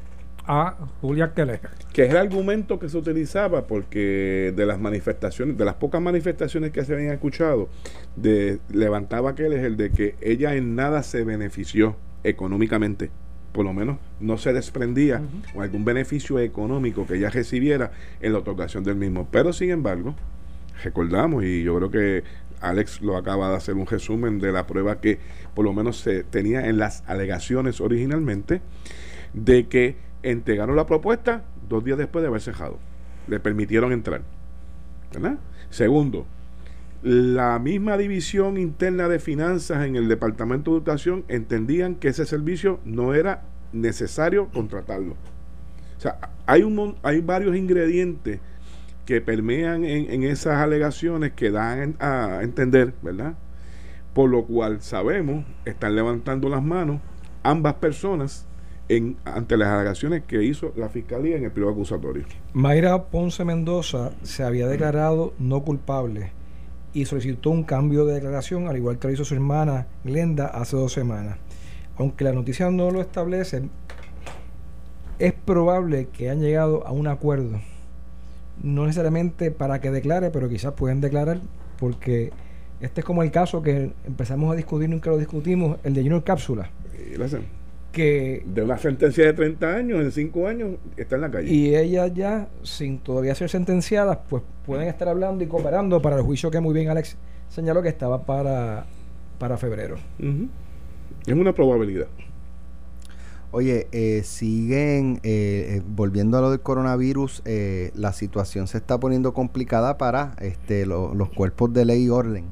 a 0.47 0.75
Julia 1.01 1.33
Keller. 1.33 1.59
Que 1.93 2.05
es 2.05 2.11
el 2.11 2.17
argumento 2.17 2.79
que 2.79 2.89
se 2.89 2.97
utilizaba 2.97 3.67
porque 3.67 4.53
de 4.55 4.65
las 4.65 4.79
manifestaciones, 4.79 5.57
de 5.57 5.65
las 5.65 5.75
pocas 5.75 6.01
manifestaciones 6.01 6.71
que 6.71 6.83
se 6.83 6.93
habían 6.93 7.13
escuchado, 7.13 7.69
de, 8.15 8.59
levantaba 8.69 9.31
aquel 9.31 9.53
es 9.53 9.63
el 9.63 9.77
de 9.77 9.91
que 9.91 10.15
ella 10.21 10.55
en 10.55 10.75
nada 10.75 11.03
se 11.03 11.23
benefició 11.23 11.95
económicamente. 12.23 13.11
Por 13.51 13.65
lo 13.65 13.73
menos 13.73 13.97
no 14.19 14.37
se 14.37 14.51
desprendía 14.51 15.21
o 15.53 15.61
algún 15.61 15.85
beneficio 15.85 16.39
económico 16.39 17.07
que 17.07 17.15
ella 17.15 17.29
recibiera 17.29 17.91
en 18.19 18.33
la 18.33 18.39
otorgación 18.39 18.83
del 18.83 18.95
mismo. 18.95 19.29
Pero 19.31 19.53
sin 19.53 19.69
embargo, 19.69 20.13
recordamos, 20.83 21.45
y 21.45 21.63
yo 21.63 21.75
creo 21.77 21.89
que 21.89 22.23
Alex 22.59 23.01
lo 23.01 23.15
acaba 23.15 23.49
de 23.49 23.55
hacer 23.55 23.75
un 23.75 23.85
resumen 23.85 24.39
de 24.39 24.51
la 24.51 24.67
prueba 24.67 24.99
que 24.99 25.19
por 25.53 25.63
lo 25.63 25.73
menos 25.73 25.99
se 25.99 26.23
tenía 26.23 26.67
en 26.67 26.77
las 26.77 27.03
alegaciones 27.07 27.79
originalmente, 27.79 28.61
de 29.33 29.67
que 29.67 29.95
entregaron 30.31 30.75
la 30.75 30.85
propuesta 30.85 31.43
dos 31.69 31.83
días 31.83 31.97
después 31.97 32.21
de 32.23 32.27
haber 32.27 32.41
cejado. 32.41 32.79
Le 33.27 33.39
permitieron 33.39 33.91
entrar. 33.91 34.21
¿Verdad? 35.13 35.37
Segundo, 35.69 36.25
la 37.01 37.59
misma 37.59 37.97
división 37.97 38.57
interna 38.57 39.07
de 39.07 39.19
finanzas 39.19 39.85
en 39.85 39.95
el 39.95 40.07
Departamento 40.07 40.71
de 40.71 40.77
Educación 40.77 41.23
entendían 41.27 41.95
que 41.95 42.09
ese 42.09 42.25
servicio 42.25 42.79
no 42.85 43.13
era 43.13 43.43
necesario 43.71 44.49
contratarlo. 44.49 45.13
O 45.97 46.01
sea, 46.01 46.17
hay, 46.45 46.63
un, 46.63 46.95
hay 47.03 47.21
varios 47.21 47.55
ingredientes 47.55 48.39
que 49.05 49.21
permean 49.21 49.85
en, 49.85 50.09
en 50.11 50.23
esas 50.23 50.55
alegaciones 50.55 51.33
que 51.33 51.51
dan 51.51 51.95
a 51.99 52.39
entender, 52.41 52.93
¿verdad? 53.01 53.35
Por 54.13 54.29
lo 54.29 54.45
cual 54.45 54.81
sabemos, 54.81 55.45
están 55.65 55.95
levantando 55.95 56.49
las 56.49 56.63
manos 56.63 57.01
ambas 57.43 57.75
personas 57.75 58.47
en, 58.89 59.17
ante 59.25 59.57
las 59.57 59.69
alegaciones 59.69 60.23
que 60.23 60.43
hizo 60.43 60.71
la 60.75 60.89
Fiscalía 60.89 61.37
en 61.37 61.45
el 61.45 61.51
periodo 61.51 61.71
acusatorio. 61.71 62.25
Mayra 62.53 63.05
Ponce 63.05 63.43
Mendoza 63.45 64.11
se 64.23 64.43
había 64.43 64.67
declarado 64.67 65.33
no 65.39 65.63
culpable 65.63 66.31
y 66.93 67.05
solicitó 67.05 67.49
un 67.49 67.63
cambio 67.63 68.05
de 68.05 68.13
declaración, 68.15 68.67
al 68.67 68.77
igual 68.77 68.99
que 68.99 69.07
lo 69.07 69.13
hizo 69.13 69.25
su 69.25 69.33
hermana 69.33 69.87
Glenda 70.03 70.47
hace 70.47 70.77
dos 70.77 70.93
semanas. 70.93 71.37
Aunque 71.97 72.23
la 72.23 72.31
noticia 72.31 72.69
no 72.71 72.91
lo 72.91 73.01
establece, 73.01 73.63
es 75.19 75.33
probable 75.33 76.07
que 76.07 76.29
han 76.29 76.41
llegado 76.41 76.85
a 76.87 76.91
un 76.91 77.07
acuerdo. 77.07 77.59
No 78.61 78.85
necesariamente 78.85 79.51
para 79.51 79.81
que 79.81 79.91
declare, 79.91 80.29
pero 80.29 80.47
quizás 80.47 80.73
pueden 80.73 81.01
declarar, 81.01 81.41
porque 81.79 82.31
este 82.79 83.01
es 83.01 83.05
como 83.05 83.23
el 83.23 83.31
caso 83.31 83.61
que 83.61 83.91
empezamos 84.05 84.51
a 84.51 84.55
discutir, 84.55 84.89
nunca 84.89 85.09
lo 85.09 85.17
discutimos, 85.17 85.77
el 85.83 85.93
de 85.93 86.01
Junior 86.01 86.23
Cápsula. 86.23 86.69
Que, 87.95 88.43
de 88.45 88.61
una 88.61 88.77
sentencia 88.77 89.25
de 89.25 89.31
30 89.31 89.73
años, 89.73 90.01
en 90.01 90.11
5 90.11 90.47
años, 90.49 90.71
está 90.97 91.15
en 91.15 91.21
la 91.21 91.31
calle. 91.31 91.49
Y 91.49 91.77
ellas 91.77 92.11
ya, 92.13 92.49
sin 92.61 92.99
todavía 92.99 93.33
ser 93.35 93.49
sentenciadas, 93.49 94.19
pues 94.27 94.43
pueden 94.65 94.89
estar 94.89 95.07
hablando 95.07 95.45
y 95.45 95.47
cooperando 95.47 96.01
para 96.01 96.17
el 96.17 96.23
juicio 96.23 96.51
que 96.51 96.59
muy 96.59 96.73
bien 96.73 96.89
Alex 96.89 97.15
señaló 97.47 97.81
que 97.81 97.87
estaba 97.87 98.25
para, 98.25 98.85
para 99.39 99.55
febrero. 99.55 99.95
Es 101.25 101.33
una 101.33 101.53
probabilidad. 101.53 102.07
Oye, 103.51 103.87
eh, 103.93 104.23
siguen, 104.25 105.21
eh, 105.23 105.77
eh, 105.77 105.81
volviendo 105.87 106.37
a 106.37 106.41
lo 106.41 106.51
del 106.51 106.59
coronavirus, 106.59 107.41
la 107.95 108.11
situación 108.11 108.67
se 108.67 108.77
está 108.77 108.99
poniendo 108.99 109.33
complicada 109.33 109.97
para 109.97 110.35
este, 110.41 110.85
los 110.85 111.29
cuerpos 111.29 111.71
de 111.71 111.85
ley 111.85 112.03
y 112.03 112.09
orden. 112.09 112.51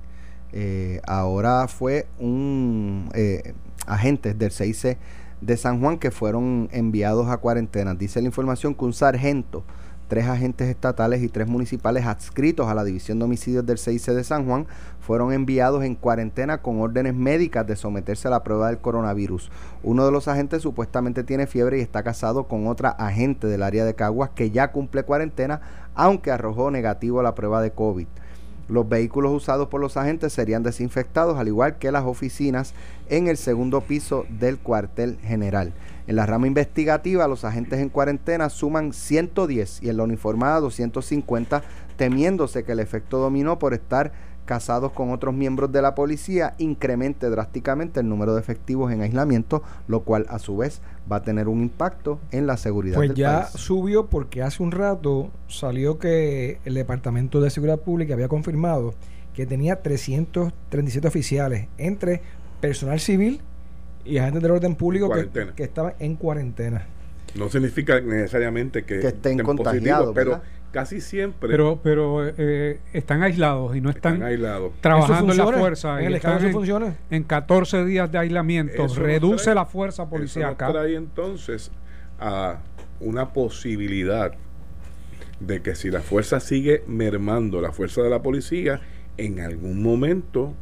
ahora 1.05 1.67
fue 1.67 2.05
un 2.19 3.09
agente 3.85 4.33
del 4.33 4.51
6C 4.51 4.95
de 5.45 5.57
San 5.57 5.79
Juan 5.79 5.97
que 5.97 6.11
fueron 6.11 6.69
enviados 6.71 7.27
a 7.29 7.37
cuarentena. 7.37 7.93
Dice 7.93 8.21
la 8.21 8.27
información 8.27 8.73
que 8.73 8.85
un 8.85 8.93
sargento 8.93 9.63
tres 10.07 10.27
agentes 10.27 10.69
estatales 10.69 11.23
y 11.23 11.27
tres 11.27 11.47
municipales 11.47 12.05
adscritos 12.05 12.67
a 12.67 12.75
la 12.75 12.83
División 12.83 13.17
de 13.17 13.25
Homicidios 13.25 13.65
del 13.65 13.79
CIC 13.79 14.13
de 14.13 14.23
San 14.23 14.45
Juan 14.45 14.67
fueron 14.99 15.33
enviados 15.33 15.83
en 15.83 15.95
cuarentena 15.95 16.61
con 16.61 16.79
órdenes 16.81 17.15
médicas 17.15 17.65
de 17.65 17.75
someterse 17.75 18.27
a 18.27 18.31
la 18.31 18.43
prueba 18.43 18.67
del 18.67 18.77
coronavirus. 18.77 19.49
Uno 19.81 20.05
de 20.05 20.11
los 20.11 20.27
agentes 20.27 20.61
supuestamente 20.61 21.23
tiene 21.23 21.47
fiebre 21.47 21.79
y 21.79 21.81
está 21.81 22.03
casado 22.03 22.43
con 22.43 22.67
otra 22.67 22.89
agente 22.89 23.47
del 23.47 23.63
área 23.63 23.85
de 23.85 23.95
Caguas 23.95 24.29
que 24.29 24.51
ya 24.51 24.71
cumple 24.71 25.01
cuarentena, 25.01 25.61
aunque 25.95 26.31
arrojó 26.31 26.69
negativo 26.69 27.19
a 27.19 27.23
la 27.23 27.33
prueba 27.33 27.61
de 27.61 27.71
COVID. 27.71 28.07
Los 28.73 28.89
vehículos 28.89 29.31
usados 29.31 29.67
por 29.67 29.79
los 29.79 29.97
agentes 29.97 30.33
serían 30.33 30.63
desinfectados, 30.63 31.37
al 31.37 31.47
igual 31.47 31.77
que 31.77 31.91
las 31.91 32.05
oficinas 32.05 32.73
en 33.07 33.27
el 33.27 33.37
segundo 33.37 33.81
piso 33.81 34.25
del 34.29 34.57
cuartel 34.57 35.19
general. 35.21 35.73
En 36.07 36.15
la 36.15 36.25
rama 36.25 36.47
investigativa, 36.47 37.27
los 37.27 37.45
agentes 37.45 37.79
en 37.79 37.89
cuarentena 37.89 38.49
suman 38.49 38.91
110 38.91 39.83
y 39.83 39.89
en 39.89 39.97
la 39.97 40.03
uniformada 40.03 40.59
250, 40.59 41.61
temiéndose 41.97 42.63
que 42.63 42.71
el 42.71 42.79
efecto 42.79 43.19
dominó 43.19 43.59
por 43.59 43.75
estar 43.75 44.11
casados 44.45 44.91
con 44.91 45.11
otros 45.11 45.33
miembros 45.33 45.71
de 45.71 45.81
la 45.81 45.95
policía 45.95 46.55
incremente 46.57 47.29
drásticamente 47.29 47.99
el 47.99 48.09
número 48.09 48.33
de 48.33 48.41
efectivos 48.41 48.91
en 48.91 49.01
aislamiento, 49.01 49.63
lo 49.87 50.01
cual 50.01 50.25
a 50.29 50.39
su 50.39 50.57
vez 50.57 50.81
va 51.11 51.17
a 51.17 51.21
tener 51.23 51.47
un 51.47 51.61
impacto 51.61 52.19
en 52.31 52.47
la 52.47 52.57
seguridad 52.57 52.95
pues 52.95 53.13
ya 53.13 53.47
subió 53.47 54.07
porque 54.07 54.41
hace 54.41 54.63
un 54.63 54.71
rato 54.71 55.31
salió 55.47 55.97
que 55.97 56.59
el 56.65 56.73
Departamento 56.73 57.41
de 57.41 57.49
Seguridad 57.49 57.79
Pública 57.79 58.13
había 58.13 58.27
confirmado 58.27 58.93
que 59.33 59.45
tenía 59.45 59.81
337 59.81 61.07
oficiales 61.07 61.67
entre 61.77 62.21
personal 62.61 62.99
civil 62.99 63.41
y 64.05 64.17
agentes 64.17 64.41
del 64.41 64.51
orden 64.51 64.75
público 64.75 65.11
que, 65.55 65.63
estaban 65.63 65.93
en 65.99 66.15
cuarentena. 66.15 66.85
No 67.35 67.49
significa 67.49 67.99
necesariamente 67.99 68.83
que, 68.83 68.99
estén 68.99 69.39
contagiados, 69.39 70.13
pero 70.13 70.41
casi 70.73 70.99
siempre. 70.99 71.47
Pero, 71.47 71.79
pero 71.81 72.27
eh, 72.27 72.81
están 72.91 73.23
aislados 73.23 73.75
y 73.77 73.81
no 73.81 73.89
están, 73.89 74.19
trabajando 74.81 75.31
en 75.31 75.37
la 75.37 75.47
fuerza. 75.47 76.01
En 76.01 76.07
el 76.07 76.15
están 76.15 76.43
en, 76.43 76.95
en 77.11 77.23
14 77.23 77.85
días 77.85 78.11
de 78.11 78.17
aislamiento. 78.17 78.87
reduce 78.87 79.53
la 79.53 79.65
fuerza 79.65 80.09
policial. 80.09 80.57
Eso 80.59 80.71
trae 80.71 80.95
entonces 80.95 81.71
a 82.19 82.57
una 82.99 83.31
posibilidad 83.31 84.33
de 85.39 85.61
que 85.61 85.75
si 85.75 85.91
la 85.91 86.01
fuerza 86.01 86.39
sigue 86.39 86.83
mermando 86.87 87.61
la 87.61 87.71
fuerza 87.71 88.01
de 88.01 88.09
la 88.09 88.21
policía, 88.21 88.81
en 89.17 89.39
algún 89.39 89.83
momento 89.83 90.53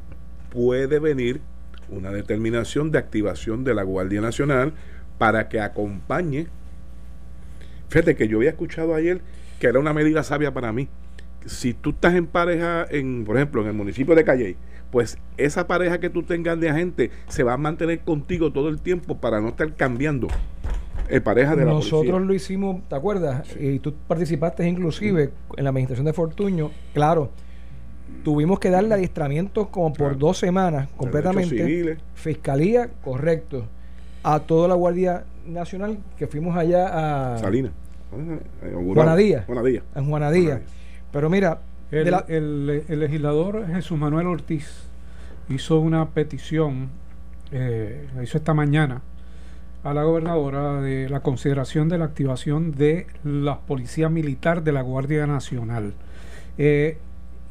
puede 0.49 0.99
venir 0.99 1.41
una 1.89 2.11
determinación 2.11 2.91
de 2.91 2.99
activación 2.99 3.63
de 3.63 3.73
la 3.73 3.83
Guardia 3.83 4.21
Nacional 4.21 4.73
para 5.17 5.47
que 5.47 5.61
acompañe. 5.61 6.47
Fíjate 7.89 8.15
que 8.15 8.27
yo 8.27 8.37
había 8.37 8.49
escuchado 8.49 8.95
ayer 8.95 9.21
que 9.61 9.67
era 9.67 9.79
una 9.79 9.93
medida 9.93 10.23
sabia 10.23 10.51
para 10.51 10.73
mí. 10.73 10.89
Si 11.45 11.75
tú 11.75 11.91
estás 11.91 12.15
en 12.15 12.25
pareja, 12.25 12.83
en, 12.89 13.23
por 13.23 13.35
ejemplo, 13.37 13.61
en 13.61 13.67
el 13.67 13.73
municipio 13.73 14.15
de 14.15 14.23
Calley, 14.23 14.57
pues 14.89 15.19
esa 15.37 15.67
pareja 15.67 15.99
que 15.99 16.09
tú 16.09 16.23
tengas 16.23 16.59
de 16.59 16.69
agente 16.69 17.11
se 17.27 17.43
va 17.43 17.53
a 17.53 17.57
mantener 17.57 17.99
contigo 17.99 18.51
todo 18.51 18.69
el 18.69 18.81
tiempo 18.81 19.17
para 19.17 19.39
no 19.39 19.49
estar 19.49 19.73
cambiando 19.75 20.27
el 21.09 21.21
pareja 21.21 21.55
de 21.55 21.65
Nosotros 21.65 22.21
lo 22.23 22.33
hicimos, 22.33 22.81
¿te 22.89 22.95
acuerdas? 22.95 23.55
Y 23.59 23.77
tú 23.77 23.93
participaste 24.07 24.67
inclusive 24.67 25.31
en 25.55 25.63
la 25.63 25.69
administración 25.69 26.05
de 26.05 26.13
Fortuño. 26.13 26.71
Claro, 26.95 27.29
Tuvimos 28.23 28.59
que 28.59 28.69
darle 28.69 28.93
adiestramientos 28.93 29.67
como 29.69 29.93
por 29.93 30.17
dos 30.17 30.37
semanas 30.37 30.89
completamente. 30.95 31.97
Fiscalía, 32.13 32.89
correcto. 33.03 33.65
A 34.21 34.41
toda 34.41 34.67
la 34.67 34.75
Guardia 34.75 35.23
Nacional 35.47 35.97
que 36.17 36.27
fuimos 36.27 36.55
allá 36.55 37.33
a. 37.33 37.37
Salinas. 37.39 37.71
Juanadía. 38.93 39.43
Juanadía. 39.45 39.83
En 39.95 40.05
Juanadía. 40.05 40.61
Pero 41.11 41.29
mira. 41.29 41.61
El, 41.91 42.07
el, 42.87 42.99
legislador 43.01 43.67
Jesús 43.67 43.99
Manuel 43.99 44.27
Ortiz 44.27 44.87
hizo 45.49 45.81
una 45.81 46.09
petición, 46.11 46.89
eh, 47.51 48.07
hizo 48.23 48.37
esta 48.37 48.53
mañana, 48.53 49.01
a 49.83 49.93
la 49.93 50.03
gobernadora 50.03 50.79
de 50.79 51.09
la 51.09 51.21
consideración 51.21 51.89
de 51.89 51.97
la 51.97 52.05
activación 52.05 52.71
de 52.71 53.07
la 53.23 53.59
policía 53.59 54.09
militar 54.09 54.63
de 54.63 54.71
la 54.71 54.81
Guardia 54.81 55.27
Nacional. 55.27 55.93
Eh, 56.57 56.97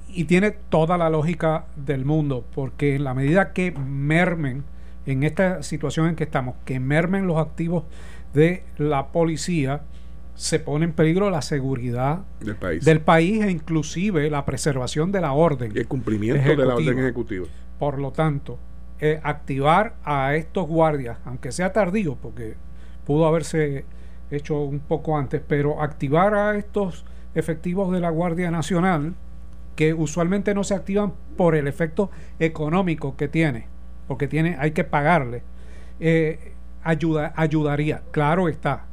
y 0.08 0.24
tiene 0.24 0.52
toda 0.52 0.96
la 0.96 1.10
lógica 1.10 1.66
del 1.76 2.04
mundo, 2.04 2.44
porque 2.54 2.96
en 2.96 3.04
la 3.04 3.14
medida 3.14 3.52
que 3.52 3.72
mermen, 3.72 4.64
en 5.06 5.22
esta 5.22 5.62
situación 5.62 6.08
en 6.08 6.16
que 6.16 6.24
estamos, 6.24 6.56
que 6.64 6.80
mermen 6.80 7.26
los 7.26 7.38
activos 7.38 7.84
de 8.32 8.64
la 8.78 9.08
policía, 9.08 9.82
se 10.40 10.58
pone 10.58 10.86
en 10.86 10.92
peligro 10.94 11.28
la 11.28 11.42
seguridad 11.42 12.20
del 12.40 12.56
país, 12.56 12.82
del 12.82 13.02
país 13.02 13.44
e 13.44 13.50
inclusive 13.50 14.30
la 14.30 14.46
preservación 14.46 15.12
de 15.12 15.20
la 15.20 15.32
orden. 15.34 15.70
Y 15.74 15.80
el 15.80 15.86
cumplimiento 15.86 16.48
de 16.48 16.56
la 16.56 16.76
orden 16.76 16.98
ejecutiva. 16.98 17.44
Por 17.78 17.98
lo 17.98 18.10
tanto, 18.10 18.58
eh, 19.00 19.20
activar 19.22 19.96
a 20.02 20.34
estos 20.36 20.66
guardias, 20.66 21.18
aunque 21.26 21.52
sea 21.52 21.74
tardío, 21.74 22.16
porque 22.16 22.54
pudo 23.04 23.26
haberse 23.26 23.84
hecho 24.30 24.62
un 24.62 24.80
poco 24.80 25.18
antes, 25.18 25.42
pero 25.46 25.82
activar 25.82 26.34
a 26.34 26.56
estos 26.56 27.04
efectivos 27.34 27.92
de 27.92 28.00
la 28.00 28.08
Guardia 28.08 28.50
Nacional, 28.50 29.12
que 29.76 29.92
usualmente 29.92 30.54
no 30.54 30.64
se 30.64 30.74
activan 30.74 31.12
por 31.36 31.54
el 31.54 31.68
efecto 31.68 32.10
económico 32.38 33.14
que 33.14 33.28
tiene, 33.28 33.66
porque 34.08 34.26
tiene, 34.26 34.56
hay 34.58 34.70
que 34.70 34.84
pagarle, 34.84 35.42
eh, 36.00 36.54
ayuda, 36.82 37.34
ayudaría. 37.36 38.04
Claro 38.10 38.48
está 38.48 38.86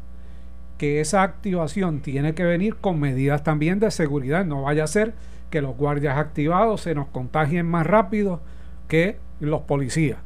que 0.77 1.01
esa 1.01 1.23
activación 1.23 2.01
tiene 2.01 2.33
que 2.33 2.43
venir 2.43 2.75
con 2.75 2.99
medidas 2.99 3.43
también 3.43 3.79
de 3.79 3.91
seguridad. 3.91 4.45
No 4.45 4.63
vaya 4.63 4.83
a 4.83 4.87
ser 4.87 5.13
que 5.49 5.61
los 5.61 5.75
guardias 5.75 6.17
activados 6.17 6.81
se 6.81 6.95
nos 6.95 7.07
contagien 7.07 7.65
más 7.65 7.87
rápido 7.87 8.41
que 8.87 9.17
los 9.39 9.61
policías. 9.61 10.19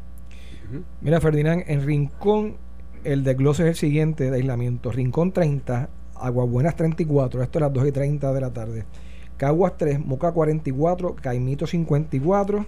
Mira, 1.01 1.19
Ferdinand, 1.19 1.63
en 1.67 1.85
Rincón 1.85 2.55
el 3.03 3.23
desglose 3.23 3.63
es 3.63 3.69
el 3.69 3.75
siguiente 3.75 4.29
de 4.29 4.37
aislamiento. 4.37 4.91
Rincón 4.91 5.31
30, 5.31 5.89
Aguabuenas 6.15 6.75
34, 6.75 7.41
esto 7.43 7.59
es 7.59 7.61
las 7.61 7.73
2 7.73 7.87
y 7.87 7.91
30 7.91 8.33
de 8.33 8.41
la 8.41 8.51
tarde. 8.51 8.85
Caguas 9.37 9.73
3, 9.77 10.05
Moca 10.05 10.31
44, 10.31 11.15
Caimito 11.15 11.65
54, 11.65 12.65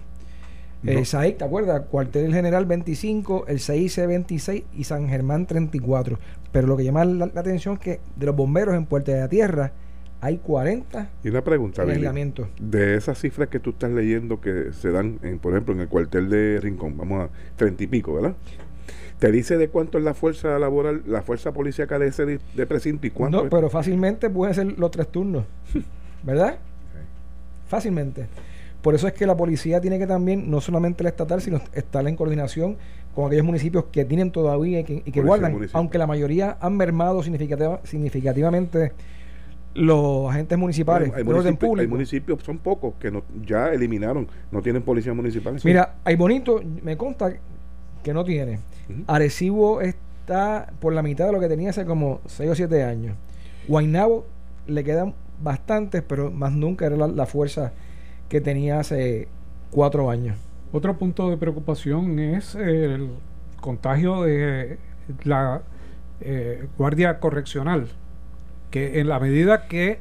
el 0.86 1.06
SAIC, 1.06 1.38
¿te 1.38 1.44
acuerdas? 1.44 1.82
Cuartel 1.90 2.32
General 2.32 2.64
25, 2.66 3.46
el 3.48 3.60
CIC 3.60 4.06
26 4.06 4.64
y 4.76 4.84
San 4.84 5.08
Germán 5.08 5.46
34. 5.46 6.18
Pero 6.52 6.66
lo 6.66 6.76
que 6.76 6.84
llama 6.84 7.04
la, 7.04 7.26
atención 7.26 7.74
es 7.74 7.80
que 7.80 8.00
de 8.16 8.26
los 8.26 8.36
bomberos 8.36 8.74
en 8.74 8.86
Puerta 8.86 9.12
de 9.12 9.20
la 9.20 9.28
Tierra 9.28 9.72
hay 10.20 10.38
40 10.38 11.10
y 11.22 11.28
una 11.28 11.42
pregunta, 11.42 11.84
de 11.84 12.94
esas 12.96 13.18
cifras 13.18 13.48
que 13.48 13.60
tú 13.60 13.70
estás 13.70 13.90
leyendo 13.90 14.40
que 14.40 14.72
se 14.72 14.90
dan, 14.90 15.18
en, 15.22 15.38
por 15.38 15.52
ejemplo, 15.52 15.74
en 15.74 15.80
el 15.80 15.88
cuartel 15.88 16.30
de 16.30 16.60
Rincón, 16.62 16.96
vamos 16.96 17.24
a 17.24 17.28
30 17.56 17.84
y 17.84 17.86
pico, 17.88 18.14
¿verdad? 18.14 18.34
¿Te 19.18 19.30
dice 19.30 19.58
de 19.58 19.68
cuánto 19.68 19.98
es 19.98 20.04
la 20.04 20.14
fuerza 20.14 20.58
laboral, 20.58 21.02
la 21.06 21.22
fuerza 21.22 21.52
policíaca 21.52 21.98
de 21.98 22.08
ese 22.08 22.24
de 22.24 22.66
precinto 22.66 23.06
y 23.06 23.10
cuánto? 23.10 23.44
No, 23.44 23.50
pero 23.50 23.68
fácilmente 23.68 24.30
pueden 24.30 24.54
ser 24.54 24.78
los 24.78 24.90
tres 24.90 25.08
turnos. 25.08 25.44
¿verdad? 26.24 26.56
Fácilmente. 27.68 28.26
Por 28.84 28.94
eso 28.94 29.08
es 29.08 29.14
que 29.14 29.26
la 29.26 29.34
policía 29.34 29.80
tiene 29.80 29.98
que 29.98 30.06
también, 30.06 30.50
no 30.50 30.60
solamente 30.60 31.02
la 31.02 31.08
estatal, 31.08 31.40
sino 31.40 31.58
estar 31.72 32.06
en 32.06 32.16
coordinación 32.16 32.76
con 33.14 33.26
aquellos 33.26 33.46
municipios 33.46 33.86
que 33.90 34.04
tienen 34.04 34.30
todavía 34.30 34.80
y 34.80 34.84
que, 34.84 35.22
guardan, 35.22 35.56
aunque 35.72 35.96
la 35.96 36.06
mayoría 36.06 36.58
han 36.60 36.76
mermado 36.76 37.22
significativamente 37.22 38.92
los 39.72 40.30
agentes 40.30 40.58
municipales, 40.58 41.08
hay, 41.14 41.22
orden 41.22 41.26
municipios, 41.32 41.58
público. 41.58 41.80
hay 41.80 41.88
municipios, 41.88 42.42
son 42.42 42.58
pocos, 42.58 42.92
que 43.00 43.10
no, 43.10 43.22
ya 43.46 43.72
eliminaron, 43.72 44.28
no 44.52 44.60
tienen 44.60 44.82
policías 44.82 45.16
municipales. 45.16 45.64
Mira, 45.64 45.94
hay 46.04 46.16
bonito, 46.16 46.60
me 46.82 46.98
consta 46.98 47.32
que 48.02 48.12
no 48.12 48.22
tiene. 48.22 48.58
Arecibo 49.06 49.80
está 49.80 50.70
por 50.78 50.92
la 50.92 51.02
mitad 51.02 51.24
de 51.24 51.32
lo 51.32 51.40
que 51.40 51.48
tenía 51.48 51.70
hace 51.70 51.86
como 51.86 52.20
6 52.26 52.50
o 52.50 52.54
7 52.54 52.84
años. 52.84 53.16
Guaynabo 53.66 54.26
le 54.66 54.84
quedan 54.84 55.14
bastantes, 55.42 56.02
pero 56.02 56.30
más 56.30 56.52
nunca 56.52 56.84
era 56.84 56.96
la, 56.96 57.06
la 57.06 57.24
fuerza 57.24 57.72
que 58.28 58.40
tenía 58.40 58.80
hace 58.80 59.28
4 59.70 60.10
años. 60.10 60.36
Otro 60.72 60.96
punto 60.96 61.30
de 61.30 61.36
preocupación 61.36 62.18
es 62.18 62.54
el 62.54 63.08
contagio 63.60 64.22
de 64.22 64.78
la 65.24 65.62
eh, 66.20 66.66
guardia 66.78 67.20
correccional, 67.20 67.88
que 68.70 69.00
en 69.00 69.08
la 69.08 69.20
medida 69.20 69.68
que 69.68 69.98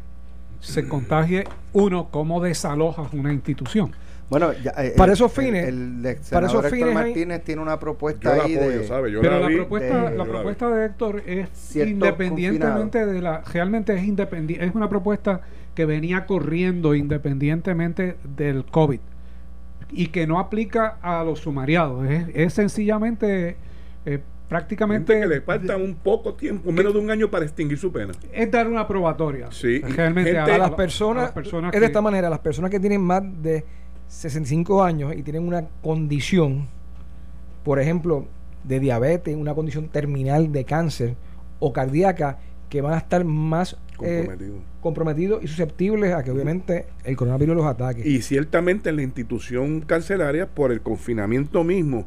se 0.59 0.87
contagie 0.87 1.43
uno, 1.73 2.07
¿cómo 2.09 2.41
desalojas 2.41 3.11
una 3.13 3.33
institución? 3.33 3.91
Bueno, 4.29 4.53
ya, 4.53 4.71
eh, 4.77 4.93
Para 4.97 5.13
esos 5.13 5.31
fines- 5.31 5.67
el, 5.67 6.03
el 6.05 6.17
para 6.31 6.47
esos 6.47 6.63
Héctor 6.63 6.71
fines 6.71 6.87
hay- 6.87 6.93
Martínez 6.93 7.43
tiene 7.43 7.61
una 7.61 7.77
propuesta 7.79 8.31
yo 8.31 8.37
la 8.37 8.43
ahí 8.45 8.55
apoyo, 8.55 8.79
de, 8.79 8.87
¿sabes? 8.87 9.11
Yo 9.13 9.21
Pero 9.21 9.33
la 9.35 9.39
la 9.41 9.47
vi, 9.47 9.55
propuesta, 9.57 10.09
de- 10.09 10.17
la 10.17 10.25
propuesta 10.25 10.69
de 10.69 10.85
Héctor 10.85 11.23
es 11.27 11.75
independientemente 11.75 13.05
de 13.05 13.21
la, 13.21 13.41
realmente 13.41 13.93
es 13.93 14.03
independiente, 14.03 14.65
es 14.65 14.73
una 14.73 14.89
propuesta 14.89 15.41
que 15.75 15.85
venía 15.85 16.25
corriendo 16.25 16.93
independientemente 16.95 18.17
del 18.35 18.65
COVID 18.65 18.99
y 19.91 20.07
que 20.07 20.25
no 20.27 20.39
aplica 20.39 20.97
a 21.01 21.23
los 21.23 21.39
sumariados, 21.39 22.05
es, 22.09 22.27
es 22.33 22.53
sencillamente 22.53 23.55
eh, 24.05 24.19
prácticamente 24.49 25.13
Gente 25.13 25.27
que 25.27 25.33
le 25.35 25.41
falta 25.41 25.77
un 25.77 25.95
poco 25.95 26.33
tiempo, 26.35 26.71
menos 26.71 26.93
de 26.93 26.99
un 26.99 27.09
año 27.11 27.29
para 27.29 27.45
extinguir 27.45 27.77
su 27.77 27.91
pena. 27.91 28.13
es 28.31 28.51
dar 28.51 28.67
una 28.67 28.87
probatoria. 28.87 29.51
Sí, 29.51 29.79
realmente 29.81 30.31
gente- 30.31 30.39
a 30.51 30.57
la- 30.57 30.67
las 30.67 30.71
personas, 30.71 31.23
a 31.23 31.25
las 31.27 31.33
personas 31.33 31.73
es 31.73 31.79
de 31.79 31.85
esta 31.87 32.01
manera, 32.01 32.29
las 32.29 32.39
personas 32.39 32.69
que 32.71 32.79
tienen 32.79 33.01
más 33.01 33.23
de 33.41 33.63
65 34.07 34.83
años 34.83 35.13
y 35.15 35.23
tienen 35.23 35.47
una 35.47 35.65
condición, 35.81 36.67
por 37.63 37.79
ejemplo, 37.79 38.25
de 38.63 38.79
diabetes, 38.79 39.35
una 39.35 39.53
condición 39.55 39.87
terminal 39.89 40.51
de 40.51 40.65
cáncer 40.65 41.15
o 41.59 41.73
cardíaca, 41.73 42.37
que 42.69 42.81
van 42.81 42.93
a 42.93 42.97
estar 42.97 43.23
más 43.25 43.77
eh, 44.01 44.25
Comprometido. 44.25 44.55
comprometidos 44.81 45.43
y 45.43 45.47
susceptibles 45.47 46.13
a 46.13 46.23
que 46.23 46.31
obviamente 46.31 46.87
el 47.03 47.15
coronavirus 47.15 47.55
los 47.55 47.65
ataque. 47.65 48.01
Y 48.07 48.21
ciertamente 48.21 48.89
en 48.89 48.95
la 48.97 49.03
institución 49.03 49.81
carcelaria, 49.81 50.47
por 50.47 50.71
el 50.71 50.81
confinamiento 50.81 51.63
mismo, 51.63 52.05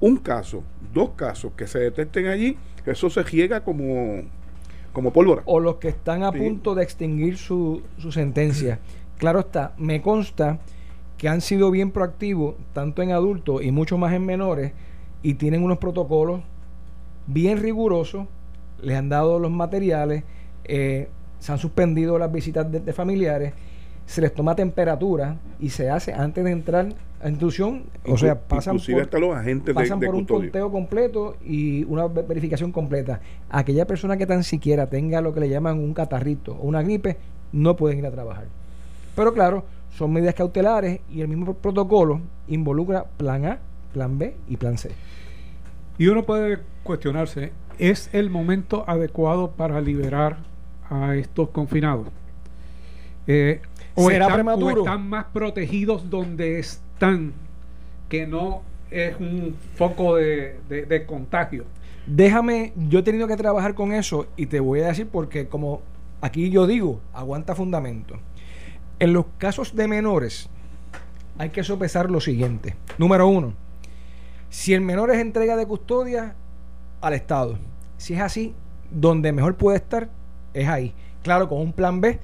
un 0.00 0.16
caso, 0.18 0.62
dos 0.92 1.10
casos 1.16 1.52
que 1.56 1.66
se 1.66 1.78
detecten 1.78 2.26
allí, 2.26 2.56
eso 2.84 3.08
se 3.10 3.22
riega 3.22 3.64
como, 3.64 4.22
como 4.92 5.12
pólvora. 5.12 5.42
o 5.46 5.58
los 5.60 5.76
que 5.76 5.88
están 5.88 6.22
a 6.22 6.32
Sí. 6.32 6.38
punto 6.38 6.74
de 6.74 6.82
extinguir 6.82 7.36
su, 7.38 7.82
su 7.98 8.12
sentencia. 8.12 8.78
Claro 9.18 9.40
está, 9.40 9.72
me 9.78 10.02
consta 10.02 10.58
que 11.16 11.28
han 11.28 11.40
sido 11.40 11.70
bien 11.70 11.90
proactivos, 11.92 12.56
tanto 12.74 13.00
en 13.02 13.10
adultos 13.12 13.62
y 13.62 13.70
mucho 13.70 13.96
más 13.96 14.12
en 14.12 14.26
menores, 14.26 14.72
y 15.22 15.34
tienen 15.34 15.62
unos 15.62 15.78
protocolos 15.78 16.42
bien 17.26 17.58
rigurosos, 17.58 18.26
les 18.82 18.96
han 18.96 19.08
dado 19.08 19.38
los 19.38 19.50
materiales, 19.50 20.24
eh, 20.64 21.08
se 21.38 21.52
han 21.52 21.58
suspendido 21.58 22.18
las 22.18 22.30
visitas 22.32 22.70
de, 22.70 22.80
de 22.80 22.92
familiares, 22.92 23.52
se 24.06 24.20
les 24.20 24.32
toma 24.32 24.54
temperatura 24.54 25.36
y 25.58 25.70
se 25.70 25.90
hace 25.90 26.12
antes 26.12 26.44
de 26.44 26.50
entrar 26.52 26.86
a 27.20 27.24
la 27.24 27.28
institución, 27.30 27.84
o 28.06 28.16
sea, 28.16 28.38
pasan 28.40 28.74
inclusive 28.74 28.96
por, 28.98 29.02
hasta 29.04 29.18
los 29.18 29.36
agentes 29.36 29.66
de, 29.66 29.74
pasan 29.74 29.98
de 29.98 30.06
por 30.06 30.14
un 30.14 30.24
conteo 30.24 30.70
completo 30.70 31.36
y 31.44 31.82
una 31.84 32.06
ve- 32.06 32.22
verificación 32.22 32.70
completa. 32.72 33.20
Aquella 33.50 33.86
persona 33.86 34.16
que 34.16 34.26
tan 34.26 34.44
siquiera 34.44 34.86
tenga 34.86 35.20
lo 35.20 35.32
que 35.34 35.40
le 35.40 35.48
llaman 35.48 35.78
un 35.78 35.92
catarrito 35.92 36.52
o 36.52 36.66
una 36.66 36.82
gripe, 36.82 37.16
no 37.52 37.74
pueden 37.76 37.98
ir 37.98 38.06
a 38.06 38.10
trabajar. 38.12 38.44
Pero 39.16 39.32
claro, 39.32 39.64
son 39.90 40.12
medidas 40.12 40.34
cautelares 40.34 41.00
y 41.10 41.22
el 41.22 41.28
mismo 41.28 41.54
protocolo 41.54 42.20
involucra 42.48 43.04
plan 43.16 43.46
A, 43.46 43.58
plan 43.92 44.18
B 44.18 44.36
y 44.46 44.56
plan 44.56 44.76
C. 44.78 44.90
Y 45.98 46.06
uno 46.08 46.22
puede 46.24 46.58
cuestionarse, 46.84 47.50
¿es 47.78 48.10
el 48.12 48.30
momento 48.30 48.84
adecuado 48.86 49.50
para 49.52 49.80
liberar 49.80 50.38
a 50.90 51.14
estos 51.16 51.48
confinados? 51.50 52.08
Eh, 53.26 53.60
o, 53.94 54.08
¿Será 54.08 54.26
están, 54.26 54.34
prematuro? 54.34 54.82
o 54.82 54.84
están 54.84 55.08
más 55.08 55.26
protegidos 55.32 56.08
donde 56.10 56.58
están, 56.58 57.32
que 58.08 58.26
no 58.26 58.62
es 58.90 59.16
un 59.18 59.56
foco 59.74 60.16
de, 60.16 60.58
de- 60.68 60.86
de 60.86 61.06
contagio. 61.06 61.64
Déjame, 62.06 62.72
yo 62.88 63.00
he 63.00 63.02
tenido 63.02 63.26
que 63.26 63.36
trabajar 63.36 63.74
con 63.74 63.92
eso 63.92 64.26
y 64.36 64.46
te 64.46 64.60
voy 64.60 64.80
a 64.80 64.86
decir 64.88 65.08
porque 65.10 65.48
como 65.48 65.82
aquí 66.20 66.50
yo 66.50 66.66
digo, 66.68 67.00
aguanta 67.12 67.54
fundamento. 67.56 68.16
En 69.00 69.12
los 69.12 69.26
casos 69.38 69.74
de 69.74 69.88
menores 69.88 70.48
hay 71.36 71.50
que 71.50 71.64
sopesar 71.64 72.10
lo 72.10 72.20
siguiente. 72.20 72.76
Número 72.96 73.26
uno, 73.26 73.54
si 74.50 74.72
el 74.72 74.82
menor 74.82 75.10
es 75.10 75.18
entrega 75.18 75.56
de 75.56 75.66
custodia 75.66 76.34
al 77.00 77.14
Estado. 77.14 77.58
Si 77.96 78.14
es 78.14 78.20
así, 78.20 78.54
donde 78.90 79.32
mejor 79.32 79.56
puede 79.56 79.78
estar 79.78 80.08
es 80.54 80.68
ahí. 80.68 80.94
Claro, 81.22 81.48
con 81.48 81.60
un 81.60 81.72
plan 81.72 82.00
B, 82.00 82.18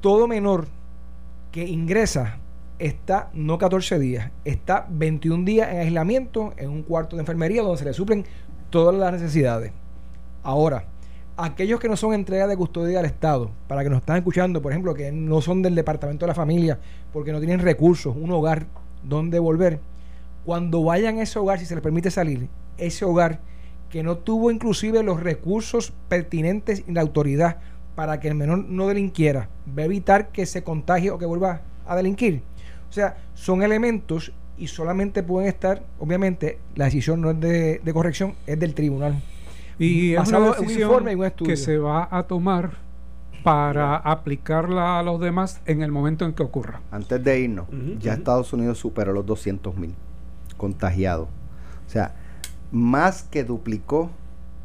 todo 0.00 0.26
menor 0.26 0.66
que 1.52 1.66
ingresa 1.66 2.38
está 2.78 3.30
no 3.32 3.58
14 3.58 3.98
días, 3.98 4.30
está 4.44 4.86
21 4.88 5.44
días 5.44 5.68
en 5.70 5.78
aislamiento 5.78 6.52
en 6.56 6.70
un 6.70 6.82
cuarto 6.82 7.16
de 7.16 7.22
enfermería 7.22 7.62
donde 7.62 7.78
se 7.78 7.84
le 7.84 7.92
suplen 7.92 8.24
todas 8.70 8.94
las 8.94 9.12
necesidades. 9.12 9.72
Ahora, 10.42 10.84
aquellos 11.36 11.80
que 11.80 11.88
no 11.88 11.96
son 11.96 12.14
entrega 12.14 12.46
de 12.46 12.56
custodia 12.56 13.00
al 13.00 13.04
Estado, 13.04 13.50
para 13.66 13.82
que 13.82 13.90
nos 13.90 14.00
están 14.00 14.16
escuchando, 14.16 14.62
por 14.62 14.72
ejemplo, 14.72 14.94
que 14.94 15.10
no 15.10 15.40
son 15.40 15.62
del 15.62 15.74
Departamento 15.74 16.24
de 16.24 16.28
la 16.28 16.34
Familia, 16.34 16.78
porque 17.12 17.32
no 17.32 17.38
tienen 17.38 17.60
recursos, 17.60 18.14
un 18.16 18.30
hogar 18.30 18.66
donde 19.02 19.38
volver, 19.38 19.80
cuando 20.44 20.82
vayan 20.82 21.18
a 21.18 21.22
ese 21.22 21.38
hogar, 21.38 21.58
si 21.58 21.66
se 21.66 21.74
les 21.74 21.82
permite 21.82 22.10
salir, 22.10 22.48
ese 22.76 23.04
hogar 23.04 23.40
que 23.90 24.02
no 24.02 24.18
tuvo 24.18 24.50
inclusive 24.50 25.02
los 25.02 25.20
recursos 25.20 25.92
pertinentes 26.08 26.84
y 26.86 26.92
la 26.92 27.00
autoridad 27.00 27.58
para 27.94 28.20
que 28.20 28.28
el 28.28 28.34
menor 28.34 28.58
no 28.58 28.86
delinquiera, 28.86 29.48
va 29.76 29.82
a 29.82 29.86
evitar 29.86 30.28
que 30.28 30.46
se 30.46 30.62
contagie 30.62 31.10
o 31.10 31.18
que 31.18 31.26
vuelva 31.26 31.62
a 31.86 31.96
delinquir. 31.96 32.42
O 32.88 32.92
sea, 32.92 33.16
son 33.34 33.62
elementos 33.62 34.32
y 34.56 34.68
solamente 34.68 35.22
pueden 35.22 35.48
estar, 35.48 35.82
obviamente, 35.98 36.58
la 36.74 36.86
decisión 36.86 37.20
no 37.20 37.30
es 37.30 37.40
de, 37.40 37.80
de 37.82 37.92
corrección, 37.92 38.34
es 38.46 38.58
del 38.58 38.74
tribunal. 38.74 39.20
Y 39.78 40.12
es 40.12 40.18
Basado 40.18 40.38
una 40.38 40.46
en 40.46 40.52
un 40.52 40.60
decisión 40.62 40.88
informe 40.90 41.12
y 41.12 41.14
un 41.14 41.24
estudio. 41.24 41.50
que 41.50 41.56
se 41.56 41.78
va 41.78 42.08
a 42.10 42.22
tomar 42.24 42.72
para 43.42 43.96
aplicarla 43.96 44.98
a 44.98 45.02
los 45.02 45.20
demás 45.20 45.60
en 45.66 45.82
el 45.82 45.92
momento 45.92 46.24
en 46.24 46.34
que 46.34 46.42
ocurra. 46.42 46.80
Antes 46.90 47.22
de 47.22 47.40
irnos, 47.40 47.66
ya. 48.00 48.14
Estados 48.14 48.52
Unidos 48.52 48.78
superó 48.78 49.12
los 49.12 49.24
200 49.24 49.76
mil 49.76 49.94
contagiados. 50.56 51.28
O 51.86 51.90
sea, 51.90 52.14
más 52.72 53.22
que 53.24 53.44
duplicó 53.44 54.10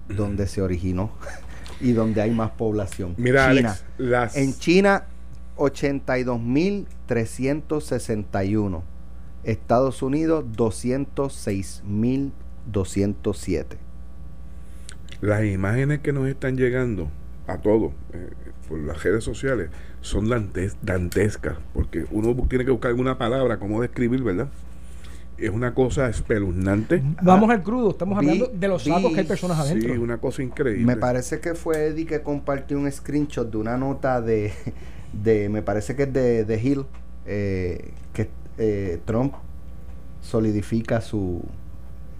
donde 0.09 0.47
se 0.47 0.61
originó 0.61 1.11
y 1.81 1.93
donde 1.93 2.21
hay 2.21 2.31
más 2.31 2.51
población. 2.51 3.13
Mira, 3.17 3.49
China. 3.53 3.69
Alex, 3.69 3.85
las, 3.97 4.35
En 4.37 4.53
China, 4.53 5.05
82 5.57 6.39
mil 6.41 6.87
361. 7.05 8.83
Estados 9.43 10.01
Unidos, 10.01 10.45
206 10.55 11.83
mil 11.85 12.31
207. 12.71 13.77
las 15.21 15.43
imágenes 15.45 15.99
que 15.99 16.13
nos 16.13 16.27
están 16.27 16.55
llegando 16.57 17.09
a 17.47 17.57
todos 17.57 17.91
eh, 18.13 18.29
por 18.69 18.79
las 18.79 19.03
redes 19.03 19.23
sociales 19.23 19.69
son 20.01 20.27
dantes- 20.27 20.75
dantescas, 20.81 21.57
porque 21.73 22.05
uno 22.11 22.33
tiene 22.47 22.63
que 22.65 22.71
buscar 22.71 22.89
alguna 22.91 23.17
palabra, 23.17 23.57
cómo 23.59 23.81
describir, 23.81 24.23
¿verdad? 24.23 24.47
Es 25.37 25.49
una 25.49 25.73
cosa 25.73 26.07
espeluznante. 26.09 27.01
Vamos 27.21 27.49
al 27.49 27.63
crudo, 27.63 27.91
estamos 27.91 28.19
vi- 28.19 28.29
hablando 28.29 28.51
de 28.53 28.67
los 28.67 28.83
sacos 28.83 29.03
vi- 29.09 29.13
que 29.15 29.19
hay 29.21 29.27
personas 29.27 29.59
adentro. 29.59 29.93
Sí, 29.93 29.97
una 29.99 30.17
cosa 30.19 30.43
increíble. 30.43 30.85
Me 30.85 30.95
parece 30.95 31.39
que 31.39 31.55
fue 31.55 31.87
Eddie 31.87 32.05
que 32.05 32.21
compartió 32.21 32.77
un 32.77 32.89
screenshot 32.91 33.49
de 33.49 33.57
una 33.57 33.75
nota 33.77 34.21
de, 34.21 34.53
de 35.13 35.49
me 35.49 35.61
parece 35.61 35.95
que 35.95 36.03
es 36.03 36.13
de, 36.13 36.45
de 36.45 36.61
Hill, 36.61 36.85
eh, 37.25 37.91
que 38.13 38.29
eh, 38.57 38.99
Trump 39.05 39.33
solidifica 40.21 41.01
su, 41.01 41.41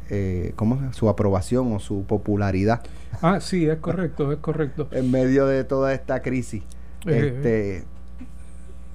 eh, 0.10 0.52
¿cómo 0.56 0.76
es? 0.90 0.96
su 0.96 1.08
aprobación 1.08 1.72
o 1.74 1.80
su 1.80 2.04
popularidad 2.06 2.82
Ah, 3.22 3.40
sí, 3.40 3.68
es 3.68 3.78
correcto, 3.78 4.32
es 4.32 4.40
correcto. 4.40 4.88
en 4.92 5.12
medio 5.12 5.46
de 5.46 5.64
toda 5.64 5.94
esta 5.94 6.22
crisis. 6.24 6.64
Eh, 7.06 7.34
Este, 7.36 7.84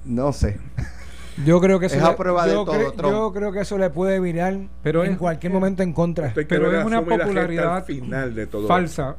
no 0.05 0.33
sé. 0.33 0.57
Yo 1.45 1.59
creo 1.61 1.79
que 1.79 1.85
eso 1.87 1.95
Es 1.95 2.03
le- 2.03 2.09
a 2.09 2.15
prueba 2.15 2.45
de 2.45 2.53
yo, 2.53 2.65
todo, 2.65 2.75
cre- 2.75 2.95
Trump. 2.95 3.13
yo 3.13 3.31
creo 3.33 3.51
que 3.51 3.59
eso 3.61 3.77
le 3.77 3.89
puede 3.89 4.19
virar 4.19 4.57
Pero 4.83 5.03
en 5.05 5.13
es- 5.13 5.17
cualquier 5.17 5.53
momento 5.53 5.83
en 5.83 5.93
contra. 5.93 6.33
Pero 6.33 6.77
es 6.77 6.85
una 6.85 7.01
popularidad 7.03 7.77
al 7.77 7.83
final 7.83 8.35
de 8.35 8.47
todo 8.47 8.67
falsa. 8.67 9.15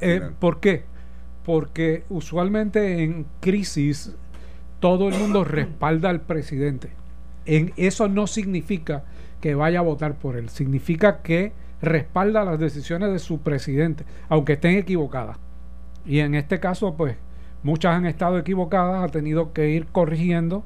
Eh. 0.00 0.20
¿Por 0.38 0.60
qué? 0.60 0.84
Porque 1.44 2.04
usualmente 2.08 3.02
en 3.02 3.26
crisis 3.40 4.14
todo 4.80 5.08
el 5.08 5.14
mundo 5.18 5.44
respalda 5.44 6.10
al 6.10 6.20
presidente. 6.22 6.90
En, 7.46 7.72
eso 7.76 8.08
no 8.08 8.26
significa 8.26 9.04
que 9.40 9.54
vaya 9.54 9.80
a 9.80 9.82
votar 9.82 10.14
por 10.14 10.36
él, 10.36 10.48
significa 10.48 11.20
que 11.20 11.52
respalda 11.82 12.44
las 12.44 12.58
decisiones 12.58 13.12
de 13.12 13.18
su 13.18 13.40
presidente, 13.40 14.04
aunque 14.30 14.54
estén 14.54 14.76
equivocadas. 14.76 15.36
Y 16.06 16.20
en 16.20 16.34
este 16.34 16.60
caso, 16.60 16.94
pues, 16.96 17.16
muchas 17.62 17.94
han 17.94 18.06
estado 18.06 18.38
equivocadas, 18.38 19.04
ha 19.04 19.08
tenido 19.12 19.52
que 19.52 19.68
ir 19.68 19.86
corrigiendo. 19.86 20.64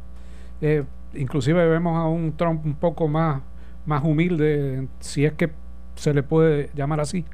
Eh, 0.60 0.84
inclusive 1.14 1.66
vemos 1.66 1.96
a 1.96 2.06
un 2.06 2.36
Trump 2.36 2.64
un 2.64 2.74
poco 2.74 3.08
más, 3.08 3.42
más 3.86 4.04
humilde, 4.04 4.88
si 5.00 5.24
es 5.24 5.32
que 5.32 5.50
se 5.94 6.14
le 6.14 6.22
puede 6.22 6.70
llamar 6.74 7.00
así, 7.00 7.24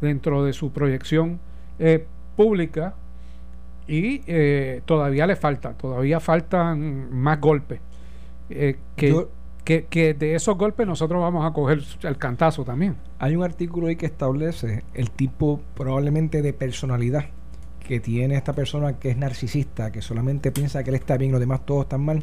dentro 0.00 0.44
de 0.44 0.52
su 0.52 0.72
proyección 0.72 1.40
eh, 1.78 2.06
pública. 2.36 2.94
Y 3.86 4.22
eh, 4.26 4.82
todavía 4.84 5.26
le 5.26 5.34
falta, 5.34 5.72
todavía 5.72 6.20
faltan 6.20 7.10
más 7.10 7.40
golpes. 7.40 7.80
que, 8.48 9.26
que, 9.64 9.84
que, 9.86 10.14
de 10.14 10.34
esos 10.34 10.56
golpes 10.56 10.86
nosotros 10.86 11.20
vamos 11.20 11.44
a 11.46 11.52
coger 11.52 11.82
el 12.02 12.18
cantazo 12.18 12.64
también. 12.64 12.96
Hay 13.18 13.34
un 13.36 13.44
artículo 13.44 13.86
ahí 13.86 13.96
que 13.96 14.06
establece 14.06 14.84
el 14.94 15.10
tipo 15.10 15.60
probablemente 15.74 16.42
de 16.42 16.52
personalidad 16.52 17.26
que 17.88 18.00
tiene 18.00 18.36
esta 18.36 18.52
persona 18.52 18.98
que 18.98 19.08
es 19.08 19.16
narcisista, 19.16 19.90
que 19.90 20.02
solamente 20.02 20.52
piensa 20.52 20.84
que 20.84 20.90
él 20.90 20.96
está 20.96 21.16
bien, 21.16 21.32
los 21.32 21.40
demás 21.40 21.64
todos 21.64 21.84
están 21.84 22.02
mal, 22.02 22.22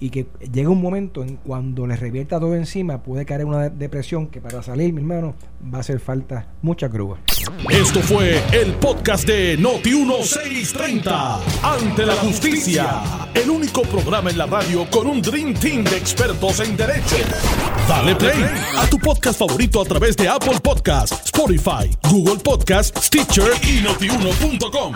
y 0.00 0.10
que 0.10 0.26
llega 0.52 0.68
un 0.68 0.82
momento 0.82 1.22
en 1.22 1.36
cuando 1.36 1.86
le 1.86 1.96
revierta 1.96 2.40
todo 2.40 2.54
encima, 2.54 3.02
puede 3.02 3.24
caer 3.24 3.44
una 3.44 3.68
depresión 3.68 4.26
que 4.26 4.40
para 4.40 4.62
salir, 4.62 4.92
mi 4.92 5.00
hermano, 5.00 5.34
va 5.72 5.78
a 5.78 5.80
hacer 5.80 6.00
falta 6.00 6.48
mucha 6.60 6.88
grúa. 6.88 7.18
Esto 7.70 8.00
fue 8.00 8.42
el 8.52 8.72
podcast 8.74 9.26
de 9.26 9.56
Noti 9.56 9.90
1630. 9.90 11.40
Ante 11.62 12.06
la 12.06 12.14
justicia. 12.14 13.00
El 13.34 13.50
único 13.50 13.82
programa 13.82 14.30
en 14.30 14.38
la 14.38 14.46
radio 14.46 14.86
con 14.90 15.06
un 15.06 15.22
Dream 15.22 15.54
Team 15.54 15.84
de 15.84 15.96
expertos 15.96 16.60
en 16.60 16.76
derecho. 16.76 17.16
Dale 17.88 18.14
play 18.16 18.44
a 18.76 18.86
tu 18.88 18.98
podcast 18.98 19.38
favorito 19.38 19.80
a 19.80 19.84
través 19.84 20.16
de 20.16 20.28
Apple 20.28 20.60
Podcasts, 20.62 21.26
Spotify, 21.26 21.90
Google 22.10 22.40
Podcasts, 22.42 23.06
Stitcher 23.06 23.52
y 23.62 23.82
notiuno.com. 23.82 24.94